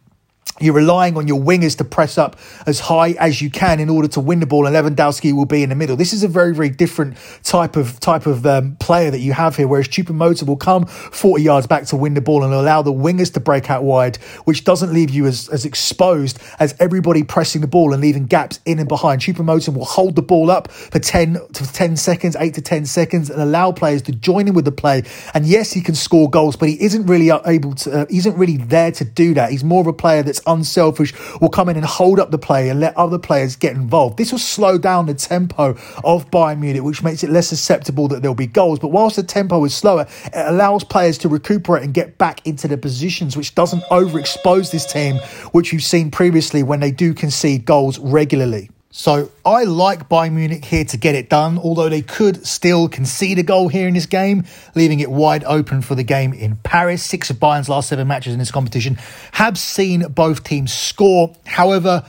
you're 0.59 0.73
relying 0.73 1.15
on 1.15 1.27
your 1.27 1.39
wingers 1.39 1.77
to 1.77 1.85
press 1.85 2.17
up 2.17 2.37
as 2.65 2.79
high 2.79 3.11
as 3.11 3.41
you 3.41 3.49
can 3.49 3.79
in 3.79 3.89
order 3.89 4.07
to 4.09 4.19
win 4.19 4.39
the 4.39 4.45
ball, 4.45 4.65
and 4.65 4.75
Lewandowski 4.75 5.33
will 5.33 5.45
be 5.45 5.63
in 5.63 5.69
the 5.69 5.75
middle. 5.75 5.95
This 5.95 6.11
is 6.11 6.23
a 6.23 6.27
very, 6.27 6.53
very 6.53 6.69
different 6.69 7.17
type 7.43 7.75
of 7.75 7.99
type 7.99 8.25
of 8.25 8.45
um, 8.45 8.75
player 8.77 9.09
that 9.11 9.19
you 9.19 9.33
have 9.33 9.55
here. 9.55 9.67
Whereas 9.67 9.87
Choupo-Moting 9.87 10.47
will 10.47 10.57
come 10.57 10.85
40 10.85 11.43
yards 11.43 11.67
back 11.67 11.85
to 11.87 11.95
win 11.95 12.13
the 12.13 12.21
ball 12.21 12.43
and 12.43 12.53
allow 12.53 12.81
the 12.81 12.91
wingers 12.91 13.33
to 13.33 13.39
break 13.39 13.69
out 13.69 13.83
wide, 13.83 14.17
which 14.43 14.63
doesn't 14.63 14.93
leave 14.93 15.09
you 15.09 15.25
as, 15.25 15.47
as 15.49 15.65
exposed 15.65 16.39
as 16.59 16.75
everybody 16.79 17.23
pressing 17.23 17.61
the 17.61 17.67
ball 17.67 17.93
and 17.93 18.01
leaving 18.01 18.25
gaps 18.25 18.59
in 18.65 18.79
and 18.79 18.89
behind. 18.89 19.21
Choupo-Moting 19.21 19.73
will 19.73 19.85
hold 19.85 20.15
the 20.15 20.21
ball 20.21 20.51
up 20.51 20.69
for 20.71 20.99
10 20.99 21.37
to 21.53 21.73
10 21.73 21.95
seconds, 21.95 22.35
8 22.37 22.53
to 22.55 22.61
10 22.61 22.85
seconds, 22.85 23.29
and 23.29 23.41
allow 23.41 23.71
players 23.71 24.01
to 24.03 24.11
join 24.11 24.47
in 24.47 24.53
with 24.53 24.65
the 24.65 24.71
play. 24.71 25.03
And 25.33 25.45
yes, 25.45 25.71
he 25.71 25.81
can 25.81 25.95
score 25.95 26.29
goals, 26.29 26.57
but 26.57 26.67
he 26.67 26.81
isn't 26.81 27.05
really 27.05 27.29
able 27.45 27.75
to. 27.75 28.01
Uh, 28.01 28.05
he 28.09 28.17
isn't 28.17 28.37
really 28.37 28.57
there 28.57 28.91
to 28.91 29.05
do 29.05 29.33
that. 29.35 29.51
He's 29.51 29.63
more 29.63 29.81
of 29.81 29.87
a 29.87 29.93
player 29.93 30.21
that's 30.21 30.38
unselfish, 30.47 31.13
will 31.39 31.49
come 31.49 31.69
in 31.69 31.77
and 31.77 31.85
hold 31.85 32.19
up 32.19 32.31
the 32.31 32.37
play 32.37 32.69
and 32.69 32.79
let 32.79 32.95
other 32.97 33.19
players 33.19 33.55
get 33.55 33.75
involved. 33.75 34.17
This 34.17 34.31
will 34.31 34.39
slow 34.39 34.77
down 34.77 35.05
the 35.05 35.13
tempo 35.13 35.77
of 36.03 36.29
Bayern 36.31 36.59
Munich, 36.59 36.83
which 36.83 37.03
makes 37.03 37.23
it 37.23 37.29
less 37.29 37.47
susceptible 37.47 38.07
that 38.09 38.21
there'll 38.21 38.35
be 38.35 38.47
goals. 38.47 38.79
But 38.79 38.89
whilst 38.89 39.15
the 39.15 39.23
tempo 39.23 39.63
is 39.65 39.75
slower, 39.75 40.07
it 40.25 40.47
allows 40.47 40.83
players 40.83 41.17
to 41.19 41.29
recuperate 41.29 41.83
and 41.83 41.93
get 41.93 42.17
back 42.17 42.45
into 42.45 42.67
their 42.67 42.77
positions, 42.77 43.35
which 43.35 43.55
doesn't 43.55 43.83
overexpose 43.85 44.71
this 44.71 44.91
team, 44.91 45.17
which 45.51 45.73
you've 45.73 45.83
seen 45.83 46.11
previously 46.11 46.63
when 46.63 46.79
they 46.79 46.91
do 46.91 47.13
concede 47.13 47.65
goals 47.65 47.99
regularly. 47.99 48.69
So 48.91 49.29
I 49.45 49.65
like 49.65 50.09
Bayern 50.09 50.33
Munich 50.33 50.65
here 50.65 50.83
to 50.85 50.97
get 50.97 51.13
it 51.13 51.29
done, 51.29 51.59
although 51.59 51.89
they 51.89 52.01
could 52.01 52.43
still 52.47 52.89
concede 52.89 53.37
a 53.37 53.43
goal 53.43 53.67
here 53.67 53.87
in 53.87 53.93
this 53.93 54.07
game, 54.07 54.45
leaving 54.73 54.99
it 54.99 55.11
wide 55.11 55.43
open 55.43 55.83
for 55.83 55.93
the 55.93 56.01
game 56.01 56.33
in 56.33 56.55
Paris. 56.63 57.03
Six 57.03 57.29
of 57.29 57.37
Bayern's 57.37 57.69
last 57.69 57.89
seven 57.89 58.07
matches 58.07 58.33
in 58.33 58.39
this 58.39 58.51
competition 58.51 58.97
have 59.33 59.59
seen 59.59 60.07
both 60.09 60.43
teams 60.43 60.73
score. 60.73 61.35
However, 61.45 62.03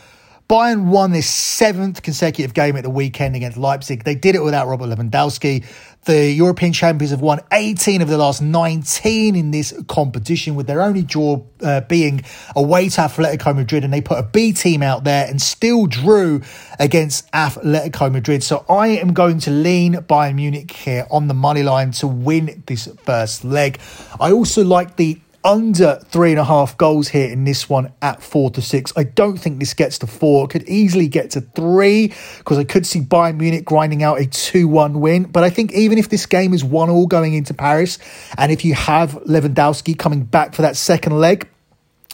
Bayern 0.50 0.86
won 0.86 1.12
this 1.12 1.30
seventh 1.30 2.02
consecutive 2.02 2.54
game 2.54 2.74
at 2.74 2.82
the 2.82 2.90
weekend 2.90 3.36
against 3.36 3.56
Leipzig. 3.56 4.02
They 4.02 4.16
did 4.16 4.34
it 4.34 4.42
without 4.42 4.66
Robert 4.66 4.86
Lewandowski. 4.86 5.64
The 6.06 6.28
European 6.32 6.72
champions 6.72 7.12
have 7.12 7.20
won 7.20 7.38
18 7.52 8.02
of 8.02 8.08
the 8.08 8.18
last 8.18 8.42
19 8.42 9.36
in 9.36 9.52
this 9.52 9.72
competition, 9.86 10.56
with 10.56 10.66
their 10.66 10.82
only 10.82 11.02
draw 11.02 11.44
uh, 11.62 11.82
being 11.82 12.24
away 12.56 12.88
to 12.88 13.00
Atletico 13.02 13.54
Madrid. 13.54 13.84
And 13.84 13.92
they 13.92 14.00
put 14.00 14.18
a 14.18 14.24
B 14.24 14.52
team 14.52 14.82
out 14.82 15.04
there 15.04 15.24
and 15.28 15.40
still 15.40 15.86
drew 15.86 16.42
against 16.80 17.30
Atletico 17.30 18.10
Madrid. 18.10 18.42
So 18.42 18.64
I 18.68 18.88
am 18.88 19.12
going 19.12 19.38
to 19.40 19.52
lean 19.52 19.94
Bayern 19.94 20.34
Munich 20.34 20.72
here 20.72 21.06
on 21.12 21.28
the 21.28 21.34
money 21.34 21.62
line 21.62 21.92
to 21.92 22.08
win 22.08 22.64
this 22.66 22.88
first 23.04 23.44
leg. 23.44 23.78
I 24.18 24.32
also 24.32 24.64
like 24.64 24.96
the 24.96 25.20
under 25.44 26.00
three 26.07 26.31
and 26.31 26.38
a 26.38 26.44
half 26.44 26.76
goals 26.76 27.09
here 27.09 27.29
in 27.31 27.44
this 27.44 27.68
one 27.68 27.92
at 28.03 28.22
four 28.22 28.50
to 28.50 28.62
six. 28.62 28.92
I 28.96 29.05
don't 29.05 29.38
think 29.38 29.59
this 29.59 29.74
gets 29.74 29.98
to 29.98 30.07
four. 30.07 30.44
It 30.44 30.50
could 30.50 30.68
easily 30.68 31.09
get 31.09 31.31
to 31.31 31.40
three 31.40 32.12
because 32.38 32.59
I 32.59 32.64
could 32.64 32.87
see 32.87 33.00
Bayern 33.00 33.38
Munich 33.38 33.64
grinding 33.64 34.03
out 34.03 34.20
a 34.20 34.26
2 34.26 34.68
1 34.68 35.00
win. 35.00 35.24
But 35.24 35.44
I 35.44 35.50
think 35.50 35.72
even 35.72 35.98
if 35.98 36.09
this 36.09 36.26
game 36.26 36.55
is 36.55 36.64
1 36.64 36.90
all 36.90 37.07
going 37.07 37.35
into 37.35 37.55
Paris, 37.55 37.98
and 38.38 38.53
if 38.53 38.64
you 38.64 38.74
have 38.74 39.12
Lewandowski 39.26 39.98
coming 39.98 40.24
back 40.24 40.55
for 40.55 40.62
that 40.62 40.76
second 40.76 41.18
leg, 41.18 41.49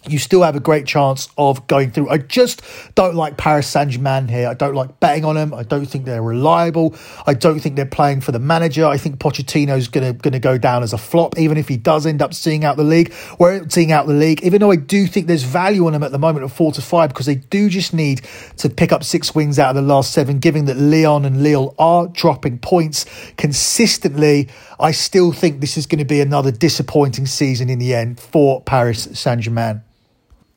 you 0.08 0.18
still 0.18 0.42
have 0.42 0.56
a 0.56 0.60
great 0.60 0.86
chance 0.86 1.28
of 1.36 1.66
going 1.66 1.90
through. 1.90 2.08
I 2.08 2.18
just 2.18 2.62
don't 2.94 3.14
like 3.14 3.36
Paris 3.36 3.66
Saint 3.66 3.90
Germain 3.90 4.28
here. 4.28 4.48
I 4.48 4.54
don't 4.54 4.74
like 4.74 5.00
betting 5.00 5.24
on 5.24 5.34
them. 5.34 5.52
I 5.52 5.62
don't 5.62 5.86
think 5.86 6.04
they're 6.04 6.22
reliable. 6.22 6.94
I 7.26 7.34
don't 7.34 7.60
think 7.60 7.76
they're 7.76 7.86
playing 7.86 8.20
for 8.20 8.32
the 8.32 8.38
manager. 8.38 8.86
I 8.86 8.98
think 8.98 9.18
Pochettino's 9.18 9.88
gonna 9.88 10.12
gonna 10.12 10.38
go 10.38 10.58
down 10.58 10.82
as 10.82 10.92
a 10.92 10.98
flop, 10.98 11.38
even 11.38 11.56
if 11.56 11.68
he 11.68 11.76
does 11.76 12.06
end 12.06 12.22
up 12.22 12.34
seeing 12.34 12.64
out 12.64 12.76
the 12.76 12.84
league. 12.84 13.12
We're 13.38 13.68
seeing 13.68 13.92
out 13.92 14.06
the 14.06 14.14
league, 14.14 14.42
even 14.42 14.60
though 14.60 14.70
I 14.70 14.76
do 14.76 15.06
think 15.06 15.26
there's 15.26 15.42
value 15.42 15.86
on 15.86 15.92
them 15.92 16.02
at 16.02 16.12
the 16.12 16.18
moment 16.18 16.44
at 16.44 16.50
four 16.50 16.72
to 16.72 16.82
five 16.82 17.10
because 17.10 17.26
they 17.26 17.36
do 17.36 17.68
just 17.68 17.92
need 17.92 18.22
to 18.58 18.68
pick 18.68 18.92
up 18.92 19.04
six 19.04 19.34
wins 19.34 19.58
out 19.58 19.70
of 19.70 19.76
the 19.76 19.82
last 19.82 20.12
seven. 20.12 20.38
Given 20.38 20.66
that 20.66 20.76
Lyon 20.76 21.24
and 21.24 21.42
Lille 21.42 21.74
are 21.78 22.06
dropping 22.08 22.58
points 22.58 23.04
consistently, 23.36 24.48
I 24.78 24.92
still 24.92 25.32
think 25.32 25.60
this 25.60 25.76
is 25.76 25.86
going 25.86 25.98
to 25.98 26.04
be 26.04 26.20
another 26.20 26.50
disappointing 26.50 27.26
season 27.26 27.70
in 27.70 27.78
the 27.78 27.94
end 27.94 28.20
for 28.20 28.60
Paris 28.62 29.08
Saint 29.12 29.40
Germain. 29.40 29.82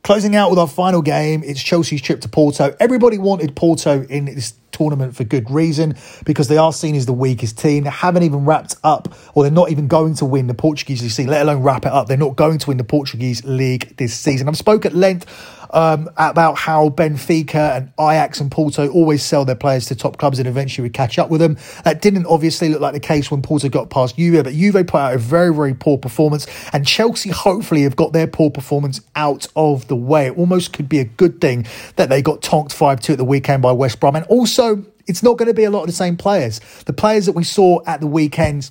Closing 0.03 0.35
out 0.35 0.49
with 0.49 0.57
our 0.57 0.67
final 0.67 1.01
game, 1.01 1.43
it's 1.43 1.61
Chelsea's 1.61 2.01
trip 2.01 2.21
to 2.21 2.29
Porto. 2.29 2.75
Everybody 2.79 3.17
wanted 3.17 3.55
Porto 3.55 4.03
in 4.03 4.25
this 4.25 4.53
tournament 4.79 5.13
for 5.13 5.25
good 5.25 5.51
reason 5.51 5.95
because 6.23 6.47
they 6.47 6.57
are 6.57 6.71
seen 6.71 6.95
as 6.95 7.05
the 7.05 7.13
weakest 7.13 7.57
team. 7.57 7.83
They 7.83 7.89
haven't 7.89 8.23
even 8.23 8.45
wrapped 8.45 8.75
up, 8.81 9.13
or 9.35 9.43
they're 9.43 9.51
not 9.51 9.71
even 9.71 9.87
going 9.87 10.15
to 10.15 10.25
win 10.25 10.47
the 10.47 10.53
Portuguese 10.53 11.17
League, 11.17 11.27
let 11.27 11.41
alone 11.41 11.61
wrap 11.61 11.85
it 11.85 11.91
up. 11.91 12.07
They're 12.07 12.17
not 12.17 12.37
going 12.37 12.59
to 12.59 12.67
win 12.67 12.77
the 12.77 12.85
Portuguese 12.85 13.43
League 13.43 13.97
this 13.97 14.13
season. 14.13 14.47
I've 14.47 14.57
spoke 14.57 14.85
at 14.85 14.93
length 14.93 15.25
um, 15.71 16.09
about 16.17 16.57
how 16.57 16.89
Benfica 16.89 17.77
and 17.77 17.91
Ajax 17.99 18.39
and 18.39 18.51
Porto 18.51 18.89
always 18.89 19.23
sell 19.23 19.45
their 19.45 19.55
players 19.55 19.85
to 19.87 19.95
top 19.95 20.17
clubs 20.17 20.39
and 20.39 20.47
eventually 20.47 20.83
would 20.83 20.93
catch 20.93 21.19
up 21.19 21.29
with 21.29 21.41
them. 21.41 21.57
That 21.83 22.01
didn't 22.01 22.25
obviously 22.25 22.69
look 22.69 22.81
like 22.81 22.93
the 22.93 22.99
case 22.99 23.29
when 23.29 23.41
Porto 23.41 23.69
got 23.69 23.89
past 23.89 24.17
Juve, 24.17 24.43
but 24.43 24.53
Juve 24.53 24.87
put 24.87 24.97
out 24.99 25.13
a 25.13 25.17
very, 25.17 25.53
very 25.53 25.73
poor 25.73 25.97
performance, 25.97 26.47
and 26.73 26.87
Chelsea 26.87 27.29
hopefully 27.29 27.83
have 27.83 27.95
got 27.95 28.13
their 28.13 28.27
poor 28.27 28.49
performance 28.49 29.01
out 29.15 29.47
of 29.55 29.87
the 29.87 29.95
way. 29.95 30.27
It 30.27 30.37
almost 30.37 30.73
could 30.73 30.89
be 30.89 30.99
a 30.99 31.05
good 31.05 31.41
thing 31.41 31.67
that 31.97 32.09
they 32.09 32.21
got 32.21 32.41
tonked 32.41 32.73
5 32.73 32.99
2 33.01 33.13
at 33.13 33.17
the 33.17 33.25
weekend 33.25 33.61
by 33.61 33.71
West 33.71 33.99
Brom. 33.99 34.15
And 34.15 34.25
also, 34.25 34.68
it's 35.09 35.23
not 35.23 35.37
going 35.37 35.47
to 35.47 35.53
be 35.53 35.63
a 35.63 35.71
lot 35.71 35.81
of 35.81 35.87
the 35.87 35.93
same 35.93 36.15
players. 36.15 36.59
The 36.85 36.93
players 36.93 37.25
that 37.25 37.33
we 37.33 37.43
saw 37.43 37.81
at 37.85 37.99
the 37.99 38.07
weekend 38.07 38.69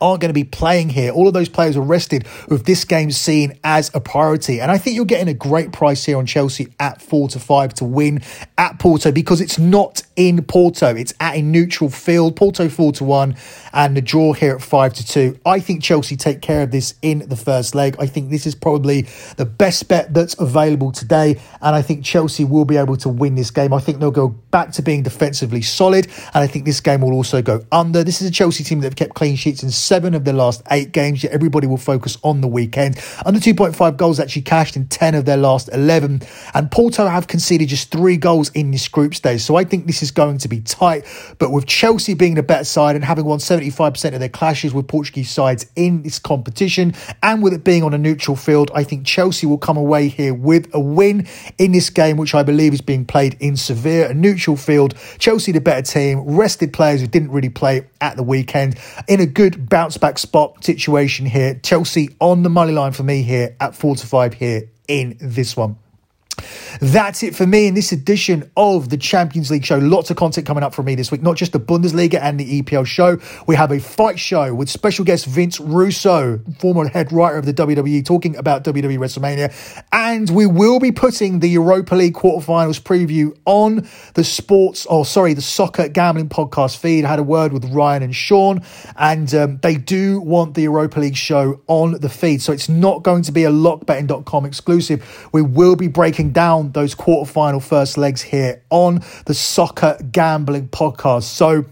aren't 0.00 0.20
going 0.20 0.30
to 0.30 0.34
be 0.34 0.44
playing 0.44 0.88
here. 0.88 1.12
All 1.12 1.28
of 1.28 1.34
those 1.34 1.48
players 1.48 1.76
are 1.76 1.82
rested 1.82 2.26
with 2.48 2.64
this 2.64 2.84
game 2.84 3.10
seen 3.10 3.58
as 3.62 3.90
a 3.94 4.00
priority. 4.00 4.60
And 4.60 4.70
I 4.70 4.78
think 4.78 4.96
you're 4.96 5.04
getting 5.04 5.28
a 5.28 5.34
great 5.34 5.72
price 5.72 6.04
here 6.04 6.18
on 6.18 6.26
Chelsea 6.26 6.72
at 6.80 7.00
four 7.00 7.28
to 7.28 7.38
five 7.38 7.74
to 7.74 7.84
win 7.84 8.22
at 8.58 8.78
Porto 8.78 9.12
because 9.12 9.40
it's 9.40 9.58
not 9.58 10.02
in 10.16 10.42
Porto. 10.44 10.94
It's 10.94 11.14
at 11.20 11.36
a 11.36 11.42
neutral 11.42 11.90
field. 11.90 12.36
Porto 12.36 12.68
four 12.68 12.92
to 12.92 13.04
one 13.04 13.36
and 13.72 13.96
the 13.96 14.02
draw 14.02 14.32
here 14.32 14.54
at 14.54 14.62
five 14.62 14.94
to 14.94 15.06
two. 15.06 15.38
I 15.46 15.60
think 15.60 15.82
Chelsea 15.82 16.16
take 16.16 16.42
care 16.42 16.62
of 16.62 16.70
this 16.70 16.94
in 17.02 17.28
the 17.28 17.36
first 17.36 17.74
leg. 17.74 17.96
I 17.98 18.06
think 18.06 18.30
this 18.30 18.46
is 18.46 18.54
probably 18.54 19.02
the 19.36 19.46
best 19.46 19.88
bet 19.88 20.12
that's 20.12 20.38
available 20.38 20.92
today. 20.92 21.40
And 21.60 21.76
I 21.76 21.82
think 21.82 22.04
Chelsea 22.04 22.44
will 22.44 22.64
be 22.64 22.76
able 22.76 22.96
to 22.98 23.08
win 23.08 23.34
this 23.34 23.50
game. 23.50 23.72
I 23.72 23.78
think 23.78 24.00
they'll 24.00 24.10
go 24.10 24.28
back 24.28 24.72
to 24.72 24.82
being 24.82 25.02
defensively 25.02 25.62
solid. 25.62 26.06
And 26.34 26.42
I 26.42 26.46
think 26.46 26.64
this 26.64 26.80
game 26.80 27.02
will 27.02 27.12
also 27.12 27.42
go 27.42 27.64
under. 27.70 28.02
This 28.02 28.20
is 28.20 28.28
a 28.28 28.32
Chelsea 28.32 28.64
team 28.64 28.80
that 28.80 28.86
have 28.86 28.96
kept 28.96 29.14
clean 29.14 29.36
sheets 29.36 29.62
in 29.62 29.70
seven 29.82 30.14
of 30.14 30.24
their 30.24 30.34
last 30.34 30.62
eight 30.70 30.92
games. 30.92 31.22
Yet 31.22 31.32
everybody 31.32 31.66
will 31.66 31.76
focus 31.76 32.16
on 32.22 32.40
the 32.40 32.48
weekend. 32.48 32.98
Under 33.26 33.40
2.5 33.40 33.96
goals 33.96 34.20
actually 34.20 34.42
cashed 34.42 34.76
in 34.76 34.86
10 34.86 35.14
of 35.14 35.24
their 35.24 35.36
last 35.36 35.68
11. 35.72 36.22
And 36.54 36.70
Porto 36.70 37.06
have 37.06 37.26
conceded 37.26 37.68
just 37.68 37.90
three 37.90 38.16
goals 38.16 38.50
in 38.50 38.70
this 38.70 38.88
group 38.88 39.14
stage. 39.14 39.40
So 39.40 39.56
I 39.56 39.64
think 39.64 39.86
this 39.86 40.02
is 40.02 40.10
going 40.10 40.38
to 40.38 40.48
be 40.48 40.60
tight. 40.60 41.04
But 41.38 41.50
with 41.50 41.66
Chelsea 41.66 42.14
being 42.14 42.34
the 42.34 42.42
better 42.42 42.64
side 42.64 42.96
and 42.96 43.04
having 43.04 43.24
won 43.24 43.38
75% 43.38 44.14
of 44.14 44.20
their 44.20 44.28
clashes 44.28 44.72
with 44.72 44.88
Portuguese 44.88 45.30
sides 45.30 45.66
in 45.76 46.02
this 46.02 46.18
competition, 46.18 46.94
and 47.22 47.42
with 47.42 47.52
it 47.52 47.64
being 47.64 47.82
on 47.82 47.94
a 47.94 47.98
neutral 47.98 48.36
field, 48.36 48.70
I 48.74 48.84
think 48.84 49.06
Chelsea 49.06 49.46
will 49.46 49.58
come 49.58 49.76
away 49.76 50.08
here 50.08 50.34
with 50.34 50.72
a 50.74 50.80
win 50.80 51.26
in 51.58 51.72
this 51.72 51.90
game, 51.90 52.16
which 52.16 52.34
I 52.34 52.42
believe 52.42 52.72
is 52.72 52.80
being 52.80 53.04
played 53.04 53.36
in 53.40 53.56
Seville, 53.56 54.10
a 54.10 54.14
neutral 54.14 54.56
field. 54.56 54.94
Chelsea, 55.18 55.52
the 55.52 55.60
better 55.60 55.82
team, 55.82 56.20
rested 56.20 56.72
players 56.72 57.00
who 57.00 57.06
didn't 57.06 57.30
really 57.30 57.48
play 57.48 57.86
at 58.00 58.16
the 58.16 58.22
weekend 58.22 58.78
in 59.08 59.20
a 59.20 59.26
good 59.26 59.68
bounce 59.72 59.96
back 59.96 60.18
spot 60.18 60.62
situation 60.62 61.24
here. 61.24 61.58
Chelsea 61.62 62.14
on 62.20 62.42
the 62.42 62.50
money 62.50 62.72
line 62.72 62.92
for 62.92 63.04
me 63.04 63.22
here 63.22 63.56
at 63.58 63.74
4 63.74 63.96
to 63.96 64.06
5 64.06 64.34
here 64.34 64.68
in 64.86 65.16
this 65.18 65.56
one. 65.56 65.78
That's 66.80 67.22
it 67.22 67.34
for 67.34 67.46
me 67.46 67.66
in 67.66 67.74
this 67.74 67.92
edition 67.92 68.50
of 68.56 68.88
the 68.88 68.96
Champions 68.96 69.50
League 69.50 69.64
show. 69.64 69.78
Lots 69.78 70.10
of 70.10 70.16
content 70.16 70.46
coming 70.46 70.64
up 70.64 70.74
for 70.74 70.82
me 70.82 70.94
this 70.94 71.10
week, 71.10 71.22
not 71.22 71.36
just 71.36 71.52
the 71.52 71.60
Bundesliga 71.60 72.20
and 72.20 72.38
the 72.38 72.62
EPL 72.62 72.86
show. 72.86 73.18
We 73.46 73.56
have 73.56 73.70
a 73.70 73.78
fight 73.78 74.18
show 74.18 74.54
with 74.54 74.68
special 74.68 75.04
guest 75.04 75.26
Vince 75.26 75.60
Russo, 75.60 76.40
former 76.58 76.88
head 76.88 77.12
writer 77.12 77.36
of 77.36 77.46
the 77.46 77.54
WWE, 77.54 78.04
talking 78.04 78.36
about 78.36 78.64
WWE 78.64 78.98
WrestleMania. 78.98 79.84
And 79.92 80.30
we 80.30 80.46
will 80.46 80.80
be 80.80 80.92
putting 80.92 81.40
the 81.40 81.48
Europa 81.48 81.94
League 81.94 82.14
quarterfinals 82.14 82.80
preview 82.80 83.36
on 83.44 83.86
the 84.14 84.24
sports, 84.24 84.86
or 84.86 85.00
oh, 85.00 85.04
sorry, 85.04 85.34
the 85.34 85.42
soccer 85.42 85.88
gambling 85.88 86.28
podcast 86.28 86.78
feed. 86.78 87.04
I 87.04 87.08
had 87.08 87.18
a 87.18 87.24
word 87.24 87.52
with 87.52 87.64
Ryan 87.72 88.02
and 88.02 88.16
Sean, 88.16 88.62
and 88.96 89.32
um, 89.34 89.58
they 89.62 89.76
do 89.76 90.20
want 90.20 90.54
the 90.54 90.62
Europa 90.62 91.00
League 91.00 91.16
show 91.16 91.60
on 91.66 92.00
the 92.00 92.08
feed. 92.08 92.42
So 92.42 92.52
it's 92.52 92.68
not 92.68 93.02
going 93.02 93.22
to 93.22 93.32
be 93.32 93.44
a 93.44 93.50
lockbetting.com 93.50 94.44
exclusive. 94.44 95.28
We 95.32 95.42
will 95.42 95.76
be 95.76 95.88
breaking 95.88 96.21
down 96.30 96.72
those 96.72 96.94
quarterfinal 96.94 97.62
first 97.62 97.98
legs 97.98 98.22
here 98.22 98.62
on 98.70 99.00
the 99.26 99.34
Soccer 99.34 99.98
Gambling 100.12 100.68
Podcast. 100.68 101.24
So, 101.24 101.64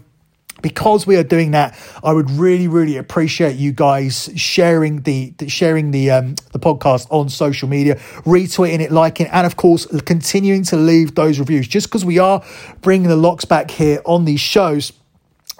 because 0.61 1.07
we 1.07 1.15
are 1.15 1.23
doing 1.23 1.51
that, 1.51 1.77
I 2.03 2.13
would 2.13 2.29
really, 2.29 2.67
really 2.67 2.97
appreciate 2.97 3.55
you 3.55 3.71
guys 3.71 4.29
sharing 4.35 5.01
the, 5.01 5.33
the 5.37 5.49
sharing 5.49 5.91
the 5.91 6.11
um, 6.11 6.35
the 6.51 6.59
podcast 6.59 7.07
on 7.09 7.29
social 7.29 7.67
media, 7.67 7.95
retweeting 8.25 8.79
it, 8.79 8.91
liking, 8.91 9.27
and 9.27 9.47
of 9.47 9.55
course 9.55 9.85
continuing 10.01 10.63
to 10.65 10.77
leave 10.77 11.15
those 11.15 11.39
reviews. 11.39 11.67
Just 11.67 11.87
because 11.87 12.05
we 12.05 12.19
are 12.19 12.43
bringing 12.81 13.07
the 13.07 13.15
locks 13.15 13.45
back 13.45 13.71
here 13.71 14.01
on 14.05 14.25
these 14.25 14.41
shows 14.41 14.93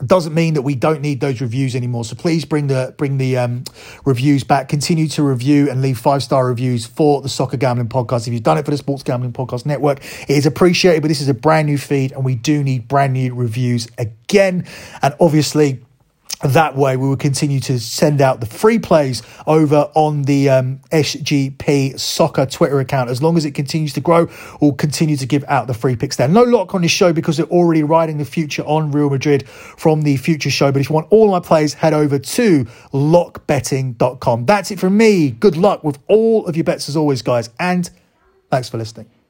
doesn't 0.07 0.33
mean 0.33 0.55
that 0.55 0.61
we 0.61 0.75
don't 0.75 1.01
need 1.01 1.19
those 1.19 1.41
reviews 1.41 1.75
anymore. 1.75 2.05
So 2.05 2.15
please 2.15 2.45
bring 2.45 2.67
the 2.67 2.93
bring 2.97 3.17
the 3.17 3.37
um, 3.37 3.63
reviews 4.05 4.43
back. 4.43 4.69
Continue 4.69 5.07
to 5.09 5.23
review 5.23 5.69
and 5.69 5.81
leave 5.81 5.97
five 5.97 6.23
star 6.23 6.47
reviews 6.47 6.85
for 6.85 7.21
the 7.21 7.29
Soccer 7.29 7.57
Gambling 7.57 7.89
Podcast. 7.89 8.27
If 8.27 8.33
you've 8.33 8.43
done 8.43 8.57
it 8.57 8.65
for 8.65 8.71
the 8.71 8.77
Sports 8.77 9.03
Gambling 9.03 9.33
Podcast 9.33 9.65
Network, 9.65 10.03
it 10.03 10.31
is 10.37 10.45
appreciated. 10.45 11.01
But 11.01 11.09
this 11.09 11.21
is 11.21 11.29
a 11.29 11.33
brand 11.33 11.67
new 11.67 11.77
feed, 11.77 12.11
and 12.11 12.25
we 12.25 12.35
do 12.35 12.63
need 12.63 12.87
brand 12.87 13.13
new 13.13 13.33
reviews 13.33 13.87
again. 13.97 14.65
And 15.01 15.15
obviously 15.19 15.83
that 16.39 16.75
way 16.75 16.97
we 16.97 17.07
will 17.07 17.17
continue 17.17 17.59
to 17.59 17.79
send 17.79 18.19
out 18.19 18.39
the 18.39 18.45
free 18.45 18.79
plays 18.79 19.21
over 19.45 19.91
on 19.93 20.23
the 20.23 20.49
um, 20.49 20.79
SGP 20.91 21.99
soccer 21.99 22.45
Twitter 22.45 22.79
account. 22.79 23.09
As 23.09 23.21
long 23.21 23.37
as 23.37 23.45
it 23.45 23.51
continues 23.51 23.93
to 23.93 24.01
grow, 24.01 24.27
we'll 24.59 24.73
continue 24.73 25.15
to 25.17 25.25
give 25.25 25.45
out 25.47 25.67
the 25.67 25.73
free 25.73 25.95
picks 25.95 26.15
there. 26.15 26.27
No 26.27 26.43
lock 26.43 26.73
on 26.73 26.81
this 26.81 26.91
show 26.91 27.13
because 27.13 27.37
they're 27.37 27.45
already 27.47 27.83
riding 27.83 28.17
the 28.17 28.25
future 28.25 28.63
on 28.63 28.91
Real 28.91 29.09
Madrid 29.09 29.47
from 29.47 30.01
the 30.01 30.17
future 30.17 30.49
show. 30.49 30.71
But 30.71 30.81
if 30.81 30.89
you 30.89 30.95
want 30.95 31.07
all 31.11 31.29
my 31.29 31.39
plays, 31.39 31.75
head 31.75 31.93
over 31.93 32.17
to 32.17 32.65
lockbetting.com. 32.91 34.45
That's 34.45 34.71
it 34.71 34.79
from 34.79 34.97
me. 34.97 35.31
Good 35.31 35.57
luck 35.57 35.83
with 35.83 35.99
all 36.07 36.47
of 36.47 36.55
your 36.55 36.63
bets 36.63 36.89
as 36.89 36.97
always, 36.97 37.21
guys. 37.21 37.49
And 37.59 37.89
thanks 38.49 38.67
for 38.67 38.77
listening. 38.77 39.20